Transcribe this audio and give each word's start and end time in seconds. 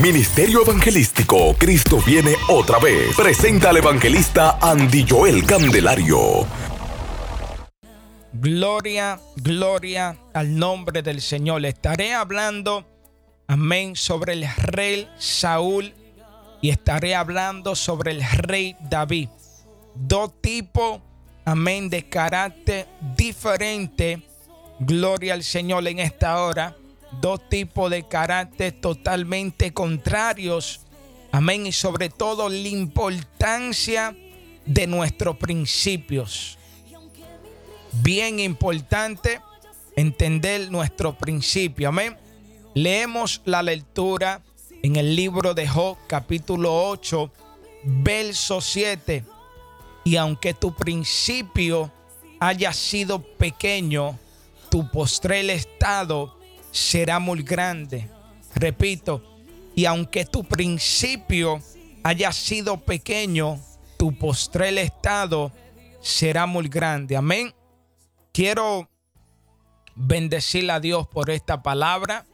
Ministerio 0.00 0.62
Evangelístico 0.62 1.56
Cristo 1.58 1.98
viene 2.06 2.36
otra 2.48 2.78
vez. 2.78 3.16
Presenta 3.16 3.70
al 3.70 3.78
evangelista 3.78 4.56
Andy 4.60 5.04
Joel 5.08 5.44
Candelario. 5.44 6.46
Gloria, 8.32 9.18
gloria 9.34 10.16
al 10.32 10.56
nombre 10.56 11.02
del 11.02 11.20
Señor. 11.20 11.66
Estaré 11.66 12.14
hablando, 12.14 12.86
amén, 13.48 13.96
sobre 13.96 14.34
el 14.34 14.46
rey 14.58 15.08
Saúl 15.18 15.92
y 16.60 16.70
estaré 16.70 17.16
hablando 17.16 17.74
sobre 17.74 18.12
el 18.12 18.22
rey 18.22 18.76
David. 18.88 19.30
Dos 19.96 20.40
tipos, 20.40 21.00
amén, 21.44 21.90
de 21.90 22.08
carácter 22.08 22.86
diferente. 23.16 24.22
Gloria 24.78 25.34
al 25.34 25.42
Señor 25.42 25.88
en 25.88 25.98
esta 25.98 26.40
hora. 26.40 26.76
Dos 27.12 27.48
tipos 27.48 27.90
de 27.90 28.06
carácter 28.06 28.72
totalmente 28.80 29.72
contrarios. 29.72 30.80
Amén. 31.32 31.66
Y 31.66 31.72
sobre 31.72 32.10
todo 32.10 32.48
la 32.48 32.68
importancia 32.68 34.16
de 34.66 34.86
nuestros 34.86 35.36
principios. 35.36 36.58
Bien 38.02 38.38
importante 38.38 39.40
entender 39.96 40.70
nuestro 40.70 41.16
principio. 41.16 41.88
Amén. 41.88 42.16
Leemos 42.74 43.40
la 43.44 43.62
lectura 43.62 44.42
en 44.82 44.96
el 44.96 45.16
libro 45.16 45.54
de 45.54 45.66
Job 45.66 45.96
capítulo 46.06 46.88
8, 46.90 47.32
verso 47.84 48.60
7. 48.60 49.24
Y 50.04 50.16
aunque 50.16 50.54
tu 50.54 50.74
principio 50.74 51.90
haya 52.38 52.72
sido 52.72 53.20
pequeño, 53.22 54.18
tu 54.70 54.88
postrel 54.90 55.50
estado 55.50 56.37
será 56.70 57.18
muy 57.18 57.42
grande. 57.42 58.10
Repito, 58.54 59.22
y 59.74 59.84
aunque 59.84 60.24
tu 60.24 60.44
principio 60.44 61.60
haya 62.02 62.32
sido 62.32 62.78
pequeño, 62.80 63.60
tu 63.96 64.16
postrel 64.16 64.78
estado 64.78 65.52
será 66.00 66.46
muy 66.46 66.68
grande. 66.68 67.16
Amén. 67.16 67.54
Quiero 68.32 68.88
bendecir 69.94 70.70
a 70.70 70.80
Dios 70.80 71.06
por 71.08 71.30
esta 71.30 71.62
palabra. 71.62 72.26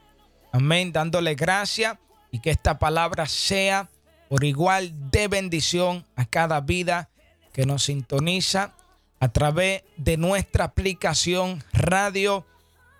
Amén. 0.52 0.92
Dándole 0.92 1.34
gracias 1.34 1.98
y 2.30 2.40
que 2.40 2.50
esta 2.50 2.78
palabra 2.78 3.26
sea 3.26 3.90
por 4.28 4.44
igual 4.44 5.10
de 5.10 5.28
bendición 5.28 6.06
a 6.16 6.24
cada 6.24 6.60
vida 6.60 7.10
que 7.52 7.66
nos 7.66 7.84
sintoniza 7.84 8.74
a 9.20 9.28
través 9.28 9.82
de 9.96 10.16
nuestra 10.16 10.64
aplicación 10.64 11.62
Radio 11.72 12.44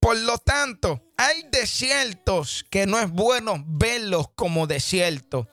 Por 0.00 0.16
lo 0.18 0.38
tanto, 0.38 1.02
hay 1.16 1.46
desiertos 1.50 2.64
que 2.70 2.86
no 2.86 2.98
es 2.98 3.10
bueno 3.10 3.62
verlos 3.66 4.28
como 4.34 4.66
desiertos. 4.66 5.46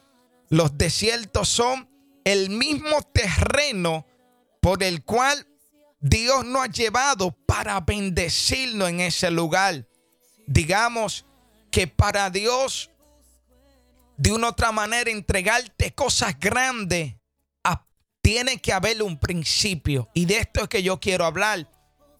Los 0.49 0.77
desiertos 0.77 1.47
son 1.47 1.89
el 2.25 2.49
mismo 2.49 3.01
terreno 3.13 4.05
por 4.61 4.83
el 4.83 5.03
cual 5.03 5.47
Dios 5.99 6.45
nos 6.45 6.63
ha 6.63 6.71
llevado 6.71 7.31
para 7.45 7.79
bendecirnos 7.79 8.89
en 8.89 9.01
ese 9.01 9.31
lugar 9.31 9.85
digamos 10.51 11.25
que 11.71 11.87
para 11.87 12.29
Dios, 12.29 12.91
de 14.17 14.31
una 14.31 14.49
otra 14.49 14.71
manera, 14.71 15.09
entregarte 15.09 15.93
cosas 15.93 16.37
grandes, 16.39 17.15
tiene 18.21 18.59
que 18.59 18.73
haber 18.73 19.01
un 19.03 19.17
principio. 19.17 20.09
Y 20.13 20.25
de 20.25 20.37
esto 20.37 20.63
es 20.63 20.69
que 20.69 20.83
yo 20.83 20.99
quiero 20.99 21.25
hablar. 21.25 21.67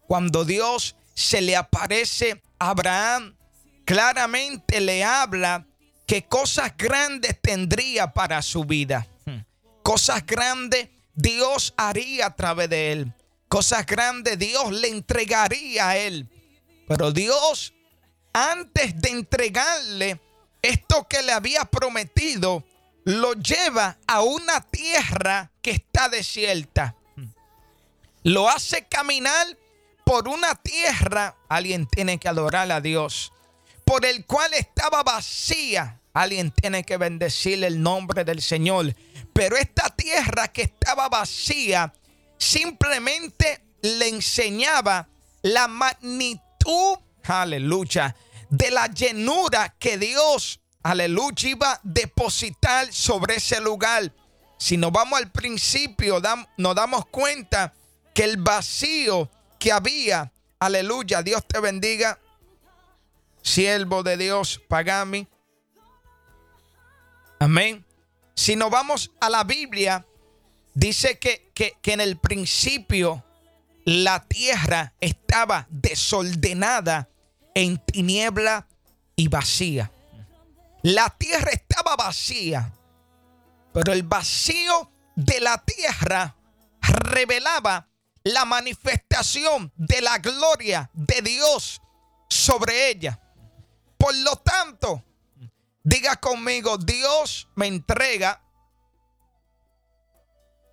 Cuando 0.07 0.45
Dios 0.45 0.95
se 1.13 1.41
le 1.41 1.56
aparece 1.56 2.41
a 2.59 2.69
Abraham, 2.69 3.35
claramente 3.85 4.81
le 4.81 5.03
habla 5.03 5.66
que 6.06 6.23
cosas 6.23 6.75
grandes 6.78 7.40
tendría 7.41 8.13
para 8.13 8.41
su 8.41 8.66
vida. 8.66 9.07
Hmm. 9.25 9.40
Cosas 9.84 10.25
grandes 10.25 10.90
Dios 11.13 11.73
haría 11.78 12.28
a 12.28 12.35
través 12.35 12.69
de 12.69 12.91
él. 12.91 13.13
Cosas 13.47 13.85
grandes 13.85 14.38
Dios 14.40 14.72
le 14.72 14.90
entregaría 14.90 15.90
a 15.90 15.97
él. 15.97 16.28
Pero 16.88 17.11
Dios 17.11 17.73
antes 18.34 19.00
de 19.01 19.09
entregarle 19.09 20.19
esto 20.61 21.07
que 21.09 21.22
le 21.22 21.31
había 21.31 21.66
prometido, 21.66 22.63
lo 23.11 23.33
lleva 23.33 23.97
a 24.07 24.22
una 24.22 24.61
tierra 24.61 25.51
que 25.61 25.72
está 25.72 26.07
desierta. 26.07 26.95
Lo 28.23 28.49
hace 28.49 28.85
caminar 28.85 29.57
por 30.05 30.27
una 30.27 30.55
tierra, 30.55 31.35
alguien 31.49 31.88
tiene 31.88 32.19
que 32.19 32.29
adorar 32.29 32.72
a 32.72 32.79
Dios, 32.79 33.33
por 33.83 34.05
el 34.05 34.25
cual 34.25 34.53
estaba 34.53 35.03
vacía. 35.03 35.99
Alguien 36.13 36.51
tiene 36.51 36.83
que 36.83 36.97
bendecir 36.97 37.63
el 37.63 37.81
nombre 37.81 38.23
del 38.23 38.41
Señor. 38.41 38.94
Pero 39.33 39.55
esta 39.55 39.89
tierra 39.89 40.49
que 40.49 40.63
estaba 40.63 41.07
vacía 41.07 41.93
simplemente 42.38 43.63
le 43.81 44.09
enseñaba 44.09 45.07
la 45.41 45.67
magnitud 45.67 46.97
aleluya, 47.23 48.16
de 48.49 48.72
la 48.72 48.87
llenura 48.87 49.75
que 49.79 49.97
Dios, 49.97 50.60
aleluya, 50.83 51.49
iba 51.49 51.73
a 51.73 51.79
depositar 51.83 52.91
sobre 52.91 53.35
ese 53.35 53.59
lugar. 53.59 54.13
Si 54.57 54.78
nos 54.78 54.91
vamos 54.91 55.19
al 55.19 55.31
principio, 55.31 56.22
nos 56.57 56.75
damos 56.75 57.05
cuenta 57.07 57.73
que 58.13 58.23
el 58.23 58.37
vacío 58.37 59.29
que 59.59 59.72
había, 59.72 60.31
aleluya, 60.59 61.23
Dios 61.23 61.47
te 61.47 61.59
bendiga, 61.59 62.19
siervo 63.41 64.03
de 64.03 64.17
Dios, 64.17 64.61
Pagami. 64.67 65.28
Amén. 67.39 67.83
Si 68.35 68.55
nos 68.55 68.69
vamos 68.69 69.11
a 69.19 69.29
la 69.29 69.43
Biblia, 69.43 70.05
dice 70.73 71.17
que, 71.17 71.51
que, 71.53 71.75
que 71.81 71.93
en 71.93 72.01
el 72.01 72.17
principio 72.17 73.23
la 73.83 74.23
tierra 74.23 74.93
estaba 74.99 75.67
desordenada 75.69 77.09
en 77.55 77.78
tiniebla 77.78 78.67
y 79.16 79.28
vacía. 79.28 79.91
La 80.83 81.09
tierra 81.09 81.51
estaba 81.51 81.95
vacía, 81.95 82.73
pero 83.73 83.93
el 83.93 84.03
vacío 84.03 84.91
de 85.16 85.39
la 85.39 85.63
tierra 85.63 86.35
revelaba 86.81 87.87
la 88.23 88.45
manifestación 88.45 89.72
de 89.75 90.01
la 90.01 90.17
gloria 90.19 90.89
de 90.93 91.22
Dios 91.22 91.81
sobre 92.29 92.89
ella. 92.89 93.19
Por 93.97 94.16
lo 94.16 94.35
tanto, 94.37 95.03
diga 95.83 96.16
conmigo, 96.16 96.78
Dios 96.78 97.47
me 97.55 97.67
entrega 97.67 98.41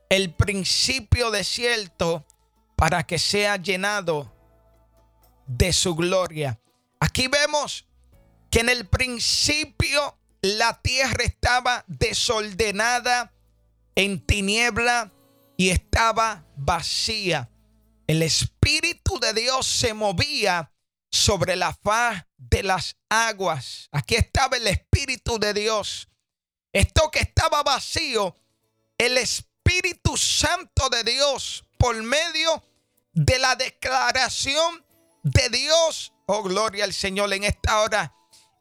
el 0.09 0.35
principio 0.35 1.31
de 1.31 1.45
cierto 1.45 2.25
para 2.77 3.05
que 3.05 3.19
sea 3.19 3.57
llenado 3.57 4.33
de 5.47 5.73
su 5.73 5.95
gloria. 5.95 6.59
Aquí 7.01 7.29
vemos 7.29 7.88
que 8.51 8.61
en 8.61 8.69
el 8.69 8.87
principio 8.87 10.19
la 10.41 10.81
tierra 10.81 11.25
estaba 11.25 11.85
desordenada, 11.87 13.33
en 13.95 14.25
tiniebla 14.25 15.13
y 15.57 15.71
estaba 15.71 16.47
vacía. 16.57 17.51
El 18.07 18.23
Espíritu 18.23 19.19
de 19.19 19.33
Dios 19.35 19.67
se 19.67 19.93
movía 19.93 20.73
sobre 21.11 21.57
la 21.57 21.75
faz 21.75 22.25
de 22.37 22.63
las 22.63 22.97
aguas. 23.09 23.89
Aquí 23.93 24.15
estaba 24.15 24.57
el 24.57 24.67
Espíritu 24.67 25.39
de 25.39 25.53
Dios. 25.53 26.09
Esto 26.73 27.11
que 27.11 27.21
estaba 27.21 27.63
vacío, 27.63 28.37
el 28.97 29.19
Espíritu 29.19 30.17
Santo 30.17 30.89
de 30.91 31.03
Dios, 31.03 31.65
por 31.77 32.01
medio 32.03 32.63
de 33.13 33.39
la 33.39 33.57
declaración 33.57 34.85
de 35.23 35.49
Dios, 35.49 36.13
oh 36.27 36.43
gloria 36.43 36.85
al 36.85 36.95
Señor 36.95 37.33
en 37.33 37.45
esta 37.45 37.81
hora, 37.81 38.15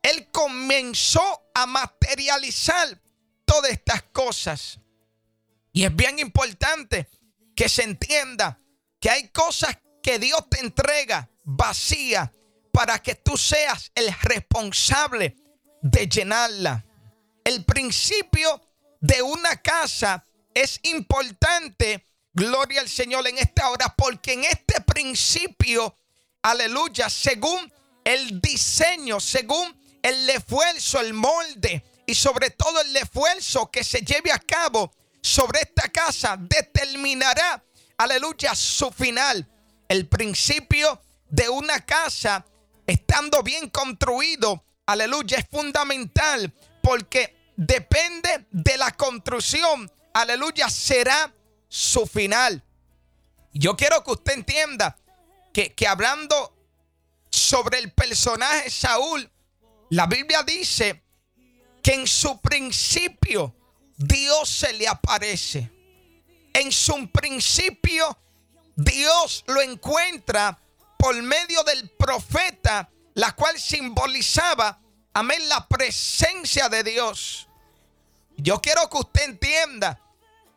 Él 0.07 0.30
comenzó 0.31 1.50
a 1.54 1.65
materializar 1.65 2.98
todas 3.44 3.71
estas 3.71 4.04
cosas. 4.04 4.80
Y 5.74 5.83
es 5.83 5.94
bien 5.94 6.18
importante 6.19 7.09
que 7.54 7.68
se 7.68 7.83
entienda 7.83 8.57
que 9.01 9.09
hay 9.09 9.27
cosas 9.30 9.77
que 10.01 10.18
Dios 10.18 10.50
te 10.50 10.62
entrega 10.62 11.30
vacía 11.44 12.31
para 12.71 13.00
que 13.00 13.15
tú 13.15 13.36
seas 13.36 13.92
el 13.95 14.13
responsable 14.21 15.36
de 15.81 16.07
llenarla. 16.07 16.86
El 17.44 17.65
principio 17.65 18.62
de 19.01 19.21
una 19.21 19.62
casa 19.62 20.24
es 20.54 20.80
importante, 20.83 22.06
gloria 22.31 22.80
al 22.80 22.88
Señor 22.88 23.27
en 23.27 23.39
esta 23.39 23.69
hora, 23.69 23.94
porque 23.98 24.33
en 24.33 24.45
este 24.45 24.80
principio, 24.80 25.98
aleluya, 26.44 27.09
según 27.09 27.74
el 28.06 28.39
diseño, 28.39 29.19
según 29.19 29.75
el 30.07 30.30
esfuerzo, 30.30 31.01
el 31.01 31.13
molde 31.13 31.83
y 32.06 32.15
sobre 32.15 32.51
todo 32.51 32.80
el 32.81 32.95
esfuerzo 32.95 33.69
que 33.69 33.83
se 33.83 34.00
lleve 34.01 34.31
a 34.31 34.39
cabo 34.39 34.94
sobre 35.21 35.59
esta 35.59 35.89
casa, 35.89 36.38
determinará, 36.39 37.62
aleluya, 37.98 38.56
su 38.56 38.89
final. 38.92 39.45
El 39.89 40.07
principio 40.07 41.01
de 41.30 41.50
una 41.50 41.86
casa 41.86 42.45
estando 42.86 43.44
bien 43.44 43.69
construido, 43.69 44.63
aleluya, 44.86 45.39
es 45.39 45.45
fundamental 45.50 46.54
porque 46.81 47.51
depende 47.57 48.48
de 48.51 48.77
la 48.77 48.92
construcción, 48.92 49.92
aleluya, 50.13 50.69
será 50.69 51.33
su 51.68 52.06
final. 52.06 52.63
Yo 53.51 53.75
quiero 53.75 54.04
que 54.06 54.12
usted 54.12 54.33
entienda 54.33 54.98
que, 55.54 55.74
que 55.74 55.86
hablando 55.86 56.56
sobre 57.30 57.80
el 57.80 57.92
personaje 57.92 58.69
Saúl, 58.69 59.30
la 59.89 60.06
Biblia 60.06 60.44
dice 60.44 61.04
que 61.81 61.94
en 61.94 62.07
su 62.07 62.42
principio 62.42 63.56
Dios 63.95 64.50
se 64.50 64.74
le 64.74 64.88
aparece. 64.88 65.72
En 66.54 66.72
su 66.72 67.10
principio 67.12 68.18
Dios 68.75 69.44
lo 69.48 69.62
encuentra 69.62 70.60
por 70.98 71.16
medio 71.22 71.63
del 71.63 71.89
profeta, 71.92 72.89
la 73.13 73.34
cual 73.34 73.60
simbolizaba, 73.60 74.80
amén, 75.13 75.48
la 75.48 75.68
presencia 75.68 76.69
de 76.69 76.83
Dios. 76.83 77.48
Yo 78.36 78.62
quiero 78.62 78.90
que 78.90 78.98
usted 78.98 79.24
entienda 79.24 80.00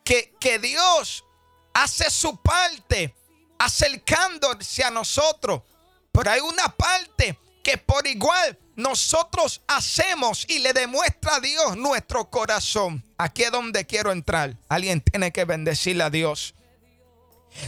que, 0.04 0.34
que 0.40 0.58
Dios 0.58 1.24
hace 1.72 2.10
su 2.10 2.40
parte 2.42 3.14
acercándose 3.58 4.82
a 4.82 4.90
nosotros, 4.90 5.62
pero 6.10 6.30
hay 6.30 6.40
una 6.40 6.74
parte 6.76 7.38
que 7.62 7.78
por 7.78 8.06
igual 8.06 8.58
nosotros 8.76 9.62
hacemos 9.66 10.44
y 10.48 10.60
le 10.60 10.72
demuestra 10.72 11.36
a 11.36 11.40
Dios 11.40 11.76
nuestro 11.76 12.30
corazón. 12.30 13.04
Aquí 13.18 13.42
es 13.42 13.52
donde 13.52 13.86
quiero 13.86 14.12
entrar. 14.12 14.56
Alguien 14.68 15.00
tiene 15.00 15.32
que 15.32 15.44
bendecirle 15.44 16.04
a 16.04 16.10
Dios. 16.10 16.54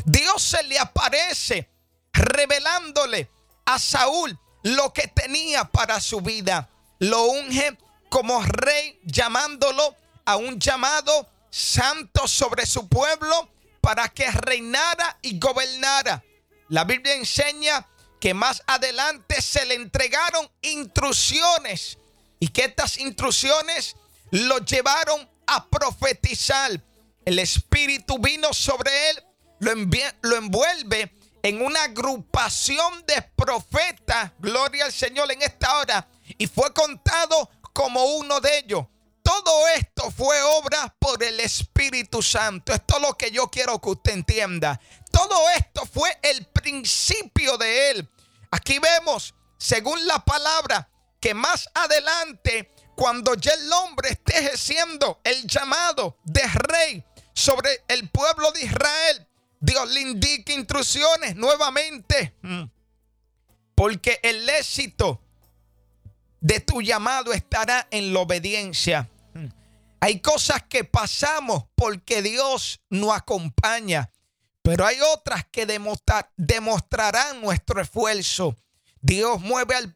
Dios 0.05 0.43
se 0.43 0.63
le 0.65 0.79
aparece 0.79 1.69
revelándole 2.13 3.31
a 3.65 3.79
Saúl 3.79 4.39
lo 4.63 4.93
que 4.93 5.09
tenía 5.09 5.65
para 5.65 6.01
su 6.01 6.21
vida. 6.21 6.69
Lo 6.99 7.25
unge 7.25 7.77
como 8.09 8.43
rey, 8.43 9.01
llamándolo 9.05 9.97
a 10.25 10.37
un 10.37 10.61
llamado 10.61 11.29
santo 11.51 12.29
sobre 12.29 12.65
su 12.67 12.89
pueblo 12.89 13.51
para 13.81 14.09
que 14.09 14.31
reinara 14.31 15.19
y 15.23 15.39
gobernara. 15.39 16.23
La 16.69 16.85
Biblia 16.85 17.15
enseña 17.15 17.87
que 18.23 18.35
más 18.35 18.63
adelante 18.69 19.43
se 19.43 19.67
le 19.67 19.75
entregaron 19.75 20.49
instrucciones 20.61 21.99
y 22.39 22.47
que 22.47 22.67
estas 22.67 22.99
instrucciones 22.99 23.97
lo 24.31 24.59
llevaron 24.59 25.29
a 25.45 25.69
profetizar. 25.69 26.71
El 27.25 27.41
Espíritu 27.41 28.21
vino 28.21 28.55
sobre 28.55 29.11
él, 29.11 29.25
lo, 29.59 29.73
lo 30.21 30.37
envuelve 30.37 31.13
en 31.43 31.63
una 31.63 31.83
agrupación 31.83 33.05
de 33.09 33.23
profetas, 33.35 34.31
gloria 34.39 34.85
al 34.85 34.93
Señor 34.93 35.33
en 35.33 35.43
esta 35.43 35.79
hora, 35.79 36.09
y 36.39 36.47
fue 36.47 36.73
contado 36.73 37.51
como 37.73 38.05
uno 38.05 38.39
de 38.39 38.59
ellos. 38.59 38.87
Todo 39.25 39.67
esto 39.69 40.13
fue 40.13 40.41
obra 40.43 40.95
por 41.01 41.21
el 41.25 41.41
Espíritu 41.41 42.23
Santo. 42.23 42.73
Esto 42.73 42.97
es 42.97 43.03
lo 43.03 43.17
que 43.17 43.33
yo 43.33 43.49
quiero 43.49 43.81
que 43.81 43.91
usted 43.91 44.13
entienda. 44.13 44.81
Todo 45.13 45.49
esto 45.51 45.87
fue 45.87 46.19
el 46.23 46.47
principio 46.47 47.57
de 47.57 47.91
él. 47.91 48.11
Aquí 48.51 48.81
vemos, 48.81 49.35
según 49.57 50.05
la 50.07 50.25
palabra, 50.25 50.89
que 51.21 51.35
más 51.35 51.69
adelante, 51.75 52.73
cuando 52.97 53.35
ya 53.35 53.53
el 53.53 53.73
hombre 53.73 54.11
esté 54.11 54.39
ejerciendo 54.39 55.21
el 55.23 55.47
llamado 55.47 56.19
de 56.25 56.43
rey 56.43 57.05
sobre 57.33 57.85
el 57.87 58.11
pueblo 58.11 58.51
de 58.51 58.65
Israel, 58.65 59.29
Dios 59.61 59.89
le 59.91 60.01
indica 60.01 60.53
instrucciones 60.53 61.37
nuevamente. 61.37 62.35
Mm. 62.43 62.65
Porque 63.77 64.19
el 64.23 64.49
éxito 64.49 65.23
de 66.41 66.59
tu 66.59 66.83
llamado 66.83 67.33
estará 67.33 67.87
en 67.93 68.13
la 68.13 68.21
obediencia. 68.21 69.09
Mm. 69.33 69.47
Hay 70.01 70.21
cosas 70.21 70.65
que 70.65 70.83
pasamos 70.83 71.65
porque 71.77 72.21
Dios 72.23 72.81
nos 72.91 73.17
acompaña, 73.17 74.11
pero 74.63 74.87
hay 74.87 75.01
otras 75.01 75.45
que 75.51 75.67
demostrarán 76.37 77.41
nuestro 77.41 77.81
esfuerzo. 77.81 78.57
Dios 79.01 79.41
mueve 79.41 79.75
al, 79.75 79.93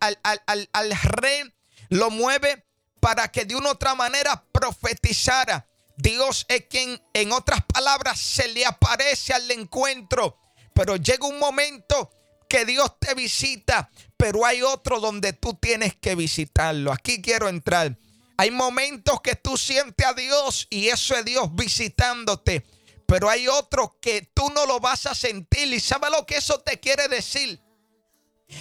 al, 0.00 0.68
al 0.72 0.90
rey, 1.02 1.54
lo 1.88 2.10
mueve 2.10 2.66
para 3.00 3.30
que 3.30 3.44
de 3.44 3.56
una 3.56 3.68
u 3.68 3.72
otra 3.72 3.94
manera 3.94 4.44
profetizara. 4.52 5.66
Dios 5.96 6.46
es 6.48 6.64
quien, 6.68 7.00
en 7.12 7.32
otras 7.32 7.60
palabras, 7.64 8.18
se 8.18 8.48
le 8.48 8.64
aparece 8.66 9.32
al 9.32 9.50
encuentro. 9.50 10.38
Pero 10.74 10.96
llega 10.96 11.26
un 11.26 11.38
momento 11.38 12.10
que 12.48 12.64
Dios 12.64 12.98
te 12.98 13.14
visita, 13.14 13.90
pero 14.16 14.44
hay 14.44 14.62
otro 14.62 14.98
donde 14.98 15.32
tú 15.32 15.54
tienes 15.54 15.94
que 15.94 16.14
visitarlo. 16.14 16.92
Aquí 16.92 17.22
quiero 17.22 17.48
entrar. 17.48 17.96
Hay 18.36 18.50
momentos 18.50 19.20
que 19.20 19.36
tú 19.36 19.56
sientes 19.56 20.06
a 20.06 20.14
Dios 20.14 20.66
y 20.70 20.88
eso 20.88 21.14
es 21.14 21.24
Dios 21.24 21.54
visitándote. 21.54 22.64
Pero 23.10 23.28
hay 23.28 23.48
otro 23.48 23.98
que 24.00 24.22
tú 24.22 24.50
no 24.50 24.66
lo 24.66 24.78
vas 24.78 25.04
a 25.06 25.16
sentir. 25.16 25.74
¿Y 25.74 25.80
sabe 25.80 26.08
lo 26.10 26.24
que 26.24 26.36
eso 26.36 26.60
te 26.60 26.78
quiere 26.78 27.08
decir? 27.08 27.60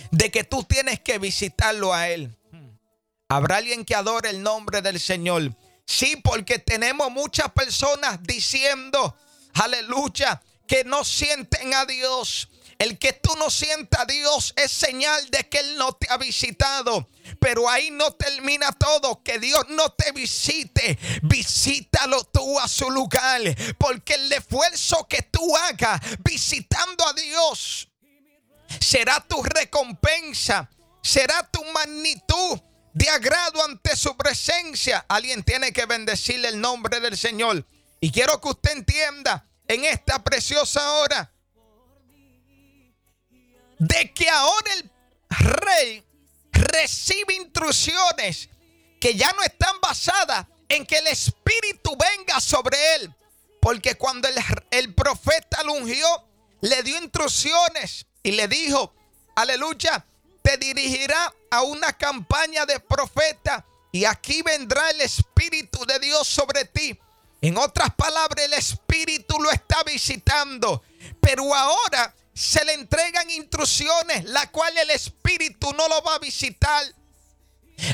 De 0.10 0.32
que 0.32 0.44
tú 0.44 0.64
tienes 0.64 1.00
que 1.00 1.20
visitarlo 1.20 1.94
a 1.94 2.10
Él. 2.10 2.36
Habrá 3.28 3.58
alguien 3.58 3.86
que 3.86 3.94
adore 3.94 4.32
el 4.32 4.42
nombre 4.42 4.82
del 4.82 5.00
Señor. 5.00 5.56
Sí, 5.86 6.16
porque 6.16 6.58
tenemos 6.58 7.12
muchas 7.12 7.52
personas 7.52 8.24
diciendo, 8.24 9.16
aleluya, 9.54 10.42
que 10.66 10.84
no 10.84 11.04
sienten 11.04 11.76
a 11.76 11.86
Dios. 11.86 12.49
El 12.80 12.98
que 12.98 13.12
tú 13.12 13.36
no 13.36 13.50
sientas 13.50 14.00
a 14.00 14.06
Dios 14.06 14.54
es 14.56 14.72
señal 14.72 15.30
de 15.32 15.50
que 15.50 15.60
Él 15.60 15.76
no 15.76 15.92
te 15.92 16.08
ha 16.10 16.18
visitado. 16.18 17.10
Pero 17.38 17.70
ahí 17.70 17.92
no 17.92 18.12
termina 18.14 18.72
todo. 18.72 19.22
Que 19.22 19.38
Dios 19.38 19.66
no 19.68 19.92
te 19.92 20.14
visite. 20.14 20.98
Visítalo 21.24 22.24
tú 22.24 22.58
a 22.58 22.70
su 22.70 22.90
lugar. 22.90 23.42
Porque 23.78 24.14
el 24.14 24.32
esfuerzo 24.32 25.06
que 25.10 25.24
tú 25.24 25.58
hagas 25.58 26.00
visitando 26.24 27.06
a 27.06 27.12
Dios 27.12 27.90
será 28.80 29.20
tu 29.28 29.44
recompensa. 29.44 30.70
Será 31.04 31.46
tu 31.52 31.62
magnitud 31.66 32.62
de 32.94 33.10
agrado 33.10 33.62
ante 33.66 33.94
su 33.98 34.16
presencia. 34.16 35.06
Alguien 35.10 35.44
tiene 35.44 35.74
que 35.74 35.86
bendecirle 35.86 36.48
el 36.48 36.62
nombre 36.62 37.02
del 37.02 37.18
Señor. 37.18 37.68
Y 38.00 38.10
quiero 38.10 38.40
que 38.40 38.48
usted 38.48 38.72
entienda 38.72 39.46
en 39.68 39.84
esta 39.84 40.24
preciosa 40.24 40.94
hora 40.94 41.30
de 43.80 44.14
que 44.14 44.30
ahora 44.30 44.74
el 44.74 44.92
rey 45.30 46.04
recibe 46.52 47.36
instrucciones 47.36 48.50
que 49.00 49.16
ya 49.16 49.32
no 49.32 49.42
están 49.42 49.80
basadas 49.82 50.46
en 50.68 50.86
que 50.86 50.98
el 50.98 51.08
Espíritu 51.08 51.98
venga 51.98 52.40
sobre 52.40 52.78
él. 52.96 53.14
Porque 53.62 53.96
cuando 53.96 54.28
el, 54.72 54.94
profeta 54.94 55.64
lo 55.64 55.74
ungió, 55.74 56.08
le 56.62 56.84
dio 56.84 56.98
instrucciones 56.98 58.06
y 58.22 58.32
le 58.32 58.48
dijo, 58.48 58.94
aleluya, 59.36 60.06
te 60.42 60.58
dirigirá 60.58 61.34
a 61.50 61.64
una 61.64 61.94
campaña 61.94 62.66
de 62.66 62.80
profeta 62.80 63.66
y 63.92 64.06
aquí 64.06 64.42
vendrá 64.42 64.90
el 64.92 65.02
Espíritu 65.02 65.86
de 65.86 66.00
Dios 66.00 66.28
sobre 66.28 66.66
ti. 66.66 66.98
En 67.42 67.58
otras 67.58 67.94
palabras, 67.96 68.46
el 68.46 68.54
Espíritu 68.54 69.40
lo 69.40 69.50
está 69.52 69.84
visitando, 69.84 70.84
pero 71.22 71.54
ahora 71.54 72.14
se 72.34 72.64
le 72.66 72.74
entregan 72.74 73.30
instrucciones, 73.30 74.26
la 74.26 74.50
cual 74.52 74.78
el 74.78 74.90
Espíritu 74.92 75.72
no 75.74 75.88
lo 75.88 76.02
va 76.04 76.16
a 76.16 76.20
visitar. 76.20 76.86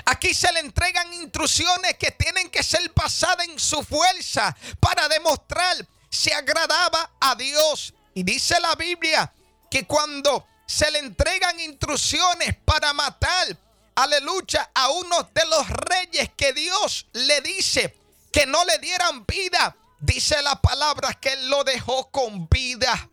Aquí 0.05 0.33
se 0.33 0.51
le 0.51 0.59
entregan 0.59 1.13
instrucciones 1.13 1.95
que 1.97 2.11
tienen 2.11 2.49
que 2.49 2.63
ser 2.63 2.91
basadas 2.95 3.47
en 3.47 3.59
su 3.59 3.83
fuerza 3.83 4.55
para 4.79 5.07
demostrar 5.07 5.85
si 6.09 6.31
agradaba 6.31 7.11
a 7.19 7.35
Dios. 7.35 7.93
Y 8.13 8.23
dice 8.23 8.59
la 8.59 8.75
Biblia 8.75 9.31
que 9.69 9.85
cuando 9.85 10.47
se 10.65 10.89
le 10.91 10.99
entregan 10.99 11.59
instrucciones 11.59 12.55
para 12.65 12.93
matar, 12.93 13.57
aleluya, 13.95 14.71
a 14.73 14.89
uno 14.89 15.29
de 15.33 15.45
los 15.45 15.69
reyes 15.69 16.29
que 16.35 16.53
Dios 16.53 17.07
le 17.13 17.41
dice 17.41 17.95
que 18.31 18.45
no 18.45 18.63
le 18.65 18.79
dieran 18.79 19.25
vida, 19.25 19.75
dice 19.99 20.41
la 20.41 20.61
palabra 20.61 21.13
que 21.13 21.33
él 21.33 21.49
lo 21.49 21.63
dejó 21.63 22.09
con 22.11 22.47
vida. 22.49 23.09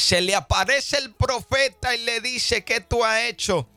Se 0.00 0.22
le 0.22 0.34
aparece 0.34 0.96
el 0.96 1.12
profeta 1.12 1.94
y 1.94 1.98
le 1.98 2.22
dice 2.22 2.64
que 2.64 2.80
tú 2.80 3.04
has 3.04 3.20
hecho 3.24 3.68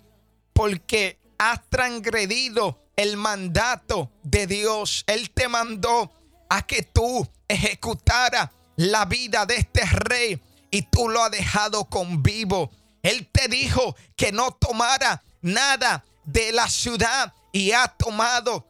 porque 0.53 1.19
has 1.37 1.59
transgredido 1.69 2.79
el 2.95 3.17
mandato 3.17 4.09
de 4.23 4.47
Dios. 4.47 5.03
Él 5.05 5.31
te 5.31 5.49
mandó 5.49 6.13
a 6.49 6.65
que 6.65 6.81
tú 6.81 7.27
ejecutara 7.49 8.53
la 8.77 9.03
vida 9.03 9.45
de 9.45 9.57
este 9.57 9.85
rey 9.85 10.41
y 10.71 10.83
tú 10.83 11.09
lo 11.09 11.25
has 11.25 11.31
dejado 11.31 11.85
con 11.85 12.23
vivo. 12.23 12.71
Él 13.01 13.27
te 13.29 13.49
dijo 13.49 13.93
que 14.15 14.31
no 14.31 14.51
tomara 14.51 15.21
nada 15.41 16.05
de 16.23 16.53
la 16.53 16.69
ciudad 16.69 17.33
y 17.51 17.73
ha 17.73 17.89
tomado 17.89 18.65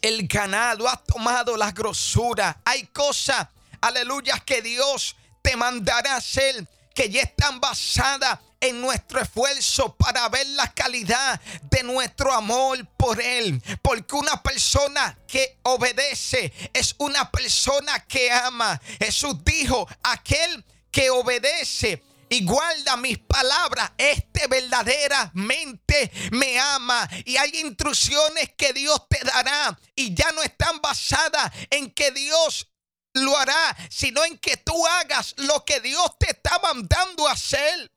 el 0.00 0.28
ganado, 0.28 0.88
ha 0.88 0.96
tomado 0.96 1.56
la 1.56 1.72
grosura. 1.72 2.60
Hay 2.64 2.84
cosas, 2.86 3.48
aleluya, 3.80 4.38
que 4.38 4.62
Dios 4.62 5.16
te 5.48 5.56
mandará 5.56 6.16
hacer 6.16 6.68
que 6.94 7.08
ya 7.08 7.22
están 7.22 7.58
basadas 7.58 8.38
en 8.60 8.82
nuestro 8.82 9.18
esfuerzo 9.18 9.96
para 9.96 10.28
ver 10.28 10.46
la 10.48 10.74
calidad 10.74 11.40
de 11.70 11.82
nuestro 11.84 12.34
amor 12.34 12.86
por 12.98 13.18
Él. 13.18 13.62
Porque 13.80 14.14
una 14.14 14.42
persona 14.42 15.18
que 15.26 15.58
obedece 15.62 16.52
es 16.74 16.94
una 16.98 17.30
persona 17.30 18.04
que 18.04 18.30
ama. 18.30 18.78
Jesús 18.98 19.42
dijo, 19.42 19.88
aquel 20.02 20.62
que 20.90 21.08
obedece 21.08 22.02
y 22.28 22.44
guarda 22.44 22.98
mis 22.98 23.16
palabras, 23.16 23.90
este 23.96 24.48
verdaderamente 24.48 26.12
me 26.32 26.58
ama. 26.58 27.08
Y 27.24 27.38
hay 27.38 27.60
instrucciones 27.60 28.50
que 28.54 28.74
Dios 28.74 29.00
te 29.08 29.24
dará 29.24 29.78
y 29.96 30.12
ya 30.12 30.30
no 30.32 30.42
están 30.42 30.78
basadas 30.82 31.50
en 31.70 31.90
que 31.90 32.10
Dios 32.10 32.68
lo 33.14 33.36
hará, 33.36 33.76
sino 33.90 34.24
en 34.24 34.38
que 34.38 34.56
tú 34.56 34.86
hagas 34.86 35.34
lo 35.38 35.64
que 35.64 35.80
Dios 35.80 36.18
te 36.18 36.30
está 36.30 36.58
mandando 36.58 37.26
a 37.26 37.32
hacer. 37.32 37.90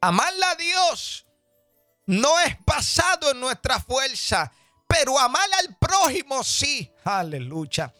Amarla 0.00 0.50
a 0.50 0.54
Dios 0.56 1.26
no 2.06 2.38
es 2.40 2.56
basado 2.64 3.30
en 3.30 3.40
nuestra 3.40 3.80
fuerza, 3.80 4.52
pero 4.86 5.18
amar 5.18 5.48
al 5.60 5.76
prójimo 5.76 6.44
sí. 6.44 6.90
Aleluya. 7.04 7.92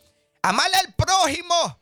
Amar 0.43 0.71
al 0.75 0.95
prójimo 0.95 1.81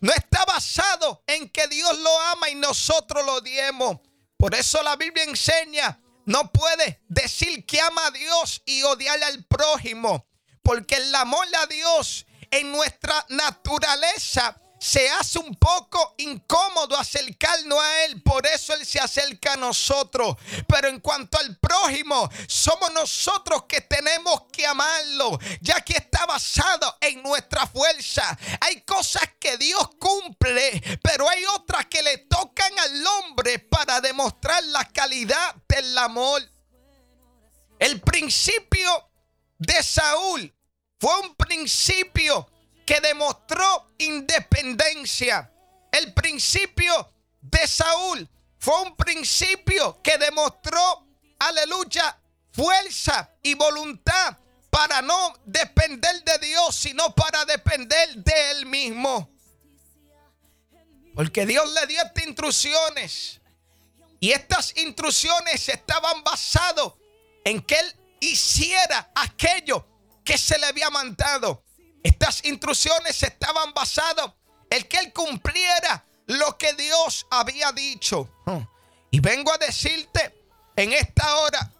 no 0.00 0.12
está 0.12 0.44
basado 0.44 1.22
en 1.26 1.48
que 1.50 1.66
Dios 1.66 1.98
lo 1.98 2.20
ama 2.20 2.48
y 2.48 2.54
nosotros 2.54 3.24
lo 3.24 3.34
odiemos. 3.34 3.98
Por 4.36 4.54
eso 4.54 4.82
la 4.82 4.94
Biblia 4.94 5.24
enseña, 5.24 6.00
no 6.24 6.52
puede 6.52 7.02
decir 7.08 7.66
que 7.66 7.80
ama 7.80 8.06
a 8.06 8.10
Dios 8.12 8.62
y 8.64 8.82
odiar 8.84 9.20
al 9.24 9.44
prójimo. 9.44 10.28
Porque 10.62 10.96
el 10.96 11.14
amor 11.14 11.46
a 11.56 11.66
Dios 11.66 12.26
en 12.50 12.72
nuestra 12.72 13.24
naturaleza 13.28 14.60
se 14.78 15.10
hace 15.10 15.38
un 15.38 15.54
poco 15.56 16.14
incómodo 16.18 16.96
acercarnos 16.96 17.82
a 17.82 18.04
Él. 18.04 18.22
Por 18.22 18.46
eso 18.46 18.74
Él 18.74 18.86
se 18.86 19.00
acerca 19.00 19.54
a 19.54 19.56
nosotros. 19.56 20.36
Pero 20.66 20.88
en 20.88 21.00
cuanto 21.00 21.38
al 21.38 21.56
prójimo, 21.56 22.28
somos 22.46 22.92
nosotros 22.92 23.64
que 23.68 23.80
tenemos 23.80 24.42
que 24.52 24.66
amarlo, 24.66 25.38
ya 25.60 25.80
que 25.80 25.94
está 25.94 26.26
basado 26.26 26.96
en 27.00 27.22
nuestra 27.22 27.66
fuerza. 27.66 28.38
Hay 28.60 28.82
cosas 28.82 29.24
que 29.40 29.56
Dios 29.56 29.90
cumple, 29.98 30.80
pero 31.02 31.28
hay 31.28 31.44
otras 31.56 31.86
que 31.86 32.02
le 32.02 32.18
tocan 32.18 32.78
al 32.78 33.06
hombre 33.06 33.58
para 33.58 34.00
demostrar 34.00 34.62
la 34.64 34.84
calidad 34.84 35.56
del 35.68 35.96
amor. 35.98 36.42
El 37.78 38.00
principio 38.00 39.10
de 39.58 39.82
Saúl 39.82 40.54
fue 40.98 41.20
un 41.20 41.34
principio 41.34 42.50
que 42.84 43.00
demostró 43.00 43.92
independencia. 43.98 45.52
El 45.92 46.12
principio 46.12 47.12
de 47.40 47.66
Saúl 47.66 48.28
fue 48.58 48.82
un 48.82 48.96
principio 48.96 50.00
que 50.02 50.18
demostró, 50.18 51.06
aleluya, 51.38 52.18
fuerza 52.52 53.30
y 53.42 53.54
voluntad 53.54 54.36
para 54.70 55.00
no 55.00 55.34
depender 55.44 56.22
de 56.24 56.46
Dios, 56.46 56.74
sino 56.74 57.14
para 57.14 57.44
depender 57.44 58.16
de 58.16 58.50
Él 58.50 58.66
mismo. 58.66 59.30
Porque 61.14 61.46
Dios 61.46 61.72
le 61.72 61.86
dio 61.86 62.02
estas 62.02 62.26
instrucciones. 62.26 63.40
Y 64.20 64.32
estas 64.32 64.76
instrucciones 64.76 65.68
estaban 65.68 66.24
basadas 66.24 66.92
en 67.44 67.62
que 67.62 67.78
Él 67.78 67.96
hiciera 68.20 69.10
aquello 69.14 69.86
que 70.28 70.36
se 70.36 70.58
le 70.58 70.66
había 70.66 70.90
mandado. 70.90 71.64
Estas 72.02 72.44
instrucciones 72.44 73.22
estaban 73.22 73.72
basadas 73.72 74.30
en 74.68 74.82
que 74.84 74.98
él 74.98 75.10
cumpliera 75.14 76.04
lo 76.26 76.58
que 76.58 76.74
Dios 76.74 77.26
había 77.30 77.72
dicho. 77.72 78.28
Y 79.10 79.20
vengo 79.20 79.50
a 79.50 79.56
decirte 79.56 80.34
en 80.76 80.92
esta 80.92 81.34
hora 81.38 81.72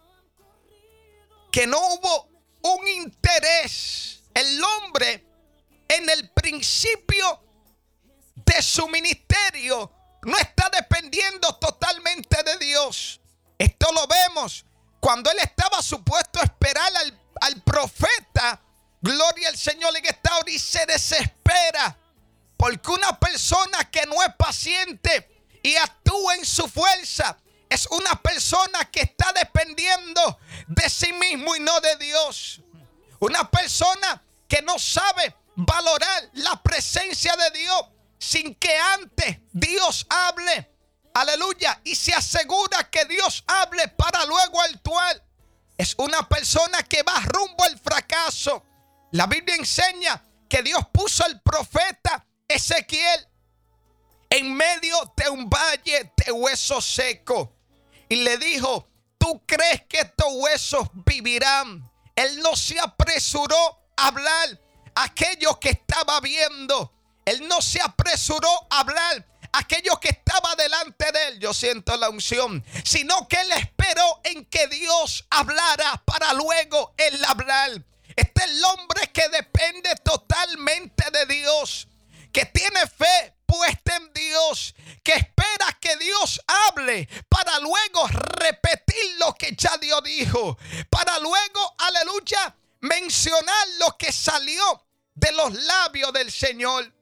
que 1.52 1.66
no 1.66 1.78
hubo 1.78 2.30
un 2.62 2.88
interés 2.88 4.22
el 4.32 4.64
hombre 4.64 5.26
en 5.86 6.08
el 6.08 6.30
principio 6.30 7.42
de 8.34 8.62
su 8.62 8.88
ministerio 8.88 9.92
no 10.22 10.38
está 10.38 10.70
dependiendo 10.70 11.54
totalmente 11.56 12.42
de 12.44 12.56
Dios. 12.56 13.20
Esto 13.58 13.92
lo 13.92 14.06
vemos 14.06 14.64
cuando 15.00 15.30
él 15.30 15.38
estaba 15.40 15.82
supuesto 15.82 16.40
a 16.40 16.44
esperar 16.44 16.90
al, 16.96 17.27
al 17.40 17.62
profeta 17.62 18.60
Gloria 19.00 19.48
al 19.48 19.56
Señor 19.56 19.96
en 19.96 20.06
esta 20.06 20.36
hora 20.36 20.50
y 20.50 20.58
se 20.58 20.84
desespera. 20.86 21.96
Porque 22.56 22.90
una 22.90 23.18
persona 23.18 23.88
que 23.90 24.04
no 24.06 24.20
es 24.22 24.34
paciente 24.36 25.44
y 25.62 25.76
actúa 25.76 26.34
en 26.34 26.44
su 26.44 26.66
fuerza 26.68 27.38
es 27.68 27.86
una 27.86 28.20
persona 28.20 28.84
que 28.90 29.02
está 29.02 29.32
dependiendo 29.32 30.38
de 30.66 30.90
sí 30.90 31.12
mismo 31.12 31.54
y 31.54 31.60
no 31.60 31.80
de 31.80 31.96
Dios. 31.96 32.60
Una 33.20 33.48
persona 33.48 34.22
que 34.48 34.62
no 34.62 34.78
sabe 34.78 35.36
valorar 35.54 36.30
la 36.34 36.60
presencia 36.62 37.36
de 37.36 37.58
Dios 37.58 37.82
sin 38.18 38.54
que 38.56 38.76
antes 38.76 39.38
Dios 39.52 40.06
hable. 40.08 40.72
Aleluya. 41.14 41.80
Y 41.84 41.94
se 41.94 42.14
asegura 42.14 42.90
que 42.90 43.04
Dios 43.04 43.44
hable 43.46 43.86
para 43.88 44.24
luego 44.24 44.60
actuar. 44.62 45.22
Es 45.78 45.94
una 45.98 46.28
persona 46.28 46.82
que 46.82 47.04
va 47.04 47.20
rumbo 47.20 47.62
al 47.62 47.78
fracaso. 47.78 48.64
La 49.12 49.26
Biblia 49.26 49.54
enseña 49.54 50.22
que 50.48 50.62
Dios 50.62 50.84
puso 50.92 51.24
al 51.24 51.40
profeta 51.40 52.26
Ezequiel 52.48 53.28
en 54.28 54.54
medio 54.54 54.96
de 55.16 55.30
un 55.30 55.48
valle 55.48 56.12
de 56.16 56.32
huesos 56.32 56.84
secos. 56.84 57.50
Y 58.08 58.16
le 58.16 58.38
dijo, 58.38 58.88
¿tú 59.18 59.40
crees 59.46 59.82
que 59.88 60.00
estos 60.00 60.26
huesos 60.32 60.88
vivirán? 61.06 61.88
Él 62.16 62.40
no 62.40 62.56
se 62.56 62.80
apresuró 62.80 63.78
a 63.96 64.08
hablar 64.08 64.60
aquello 64.96 65.60
que 65.60 65.70
estaba 65.70 66.20
viendo. 66.20 66.92
Él 67.24 67.46
no 67.46 67.62
se 67.62 67.80
apresuró 67.80 68.50
a 68.70 68.80
hablar 68.80 69.24
aquello 69.52 69.98
que 70.00 70.08
estaba 70.08 70.54
delante 70.56 71.10
de 71.12 71.28
él. 71.28 71.38
Yo 71.38 71.54
siento 71.54 71.96
la 71.96 72.08
unción. 72.08 72.64
Sino 72.84 73.26
que 73.28 73.40
él 73.40 73.50
esperó 73.52 74.20
en 74.24 74.44
que 74.46 74.66
Dios 74.68 75.24
hablara 75.30 76.02
para 76.04 76.32
luego 76.32 76.94
él 76.96 77.24
hablar. 77.24 77.82
Este 78.16 78.44
es 78.44 78.50
el 78.50 78.64
hombre 78.64 79.10
que 79.12 79.28
depende 79.28 79.94
totalmente 80.02 81.04
de 81.12 81.26
Dios, 81.26 81.86
que 82.32 82.44
tiene 82.46 82.80
fe 82.86 83.34
puesta 83.46 83.96
en 83.96 84.12
Dios, 84.12 84.74
que 85.02 85.12
espera 85.12 85.78
que 85.80 85.96
Dios 85.96 86.40
hable 86.46 87.08
para 87.28 87.48
lo 89.18 89.34
que 89.34 89.54
ya 89.56 89.76
Dios 89.78 90.02
dijo, 90.02 90.58
para 90.90 91.18
luego, 91.18 91.74
aleluya, 91.78 92.56
mencionar 92.80 93.68
lo 93.80 93.96
que 93.96 94.12
salió 94.12 94.86
de 95.14 95.32
los 95.32 95.52
labios 95.52 96.12
del 96.12 96.30
Señor. 96.30 96.92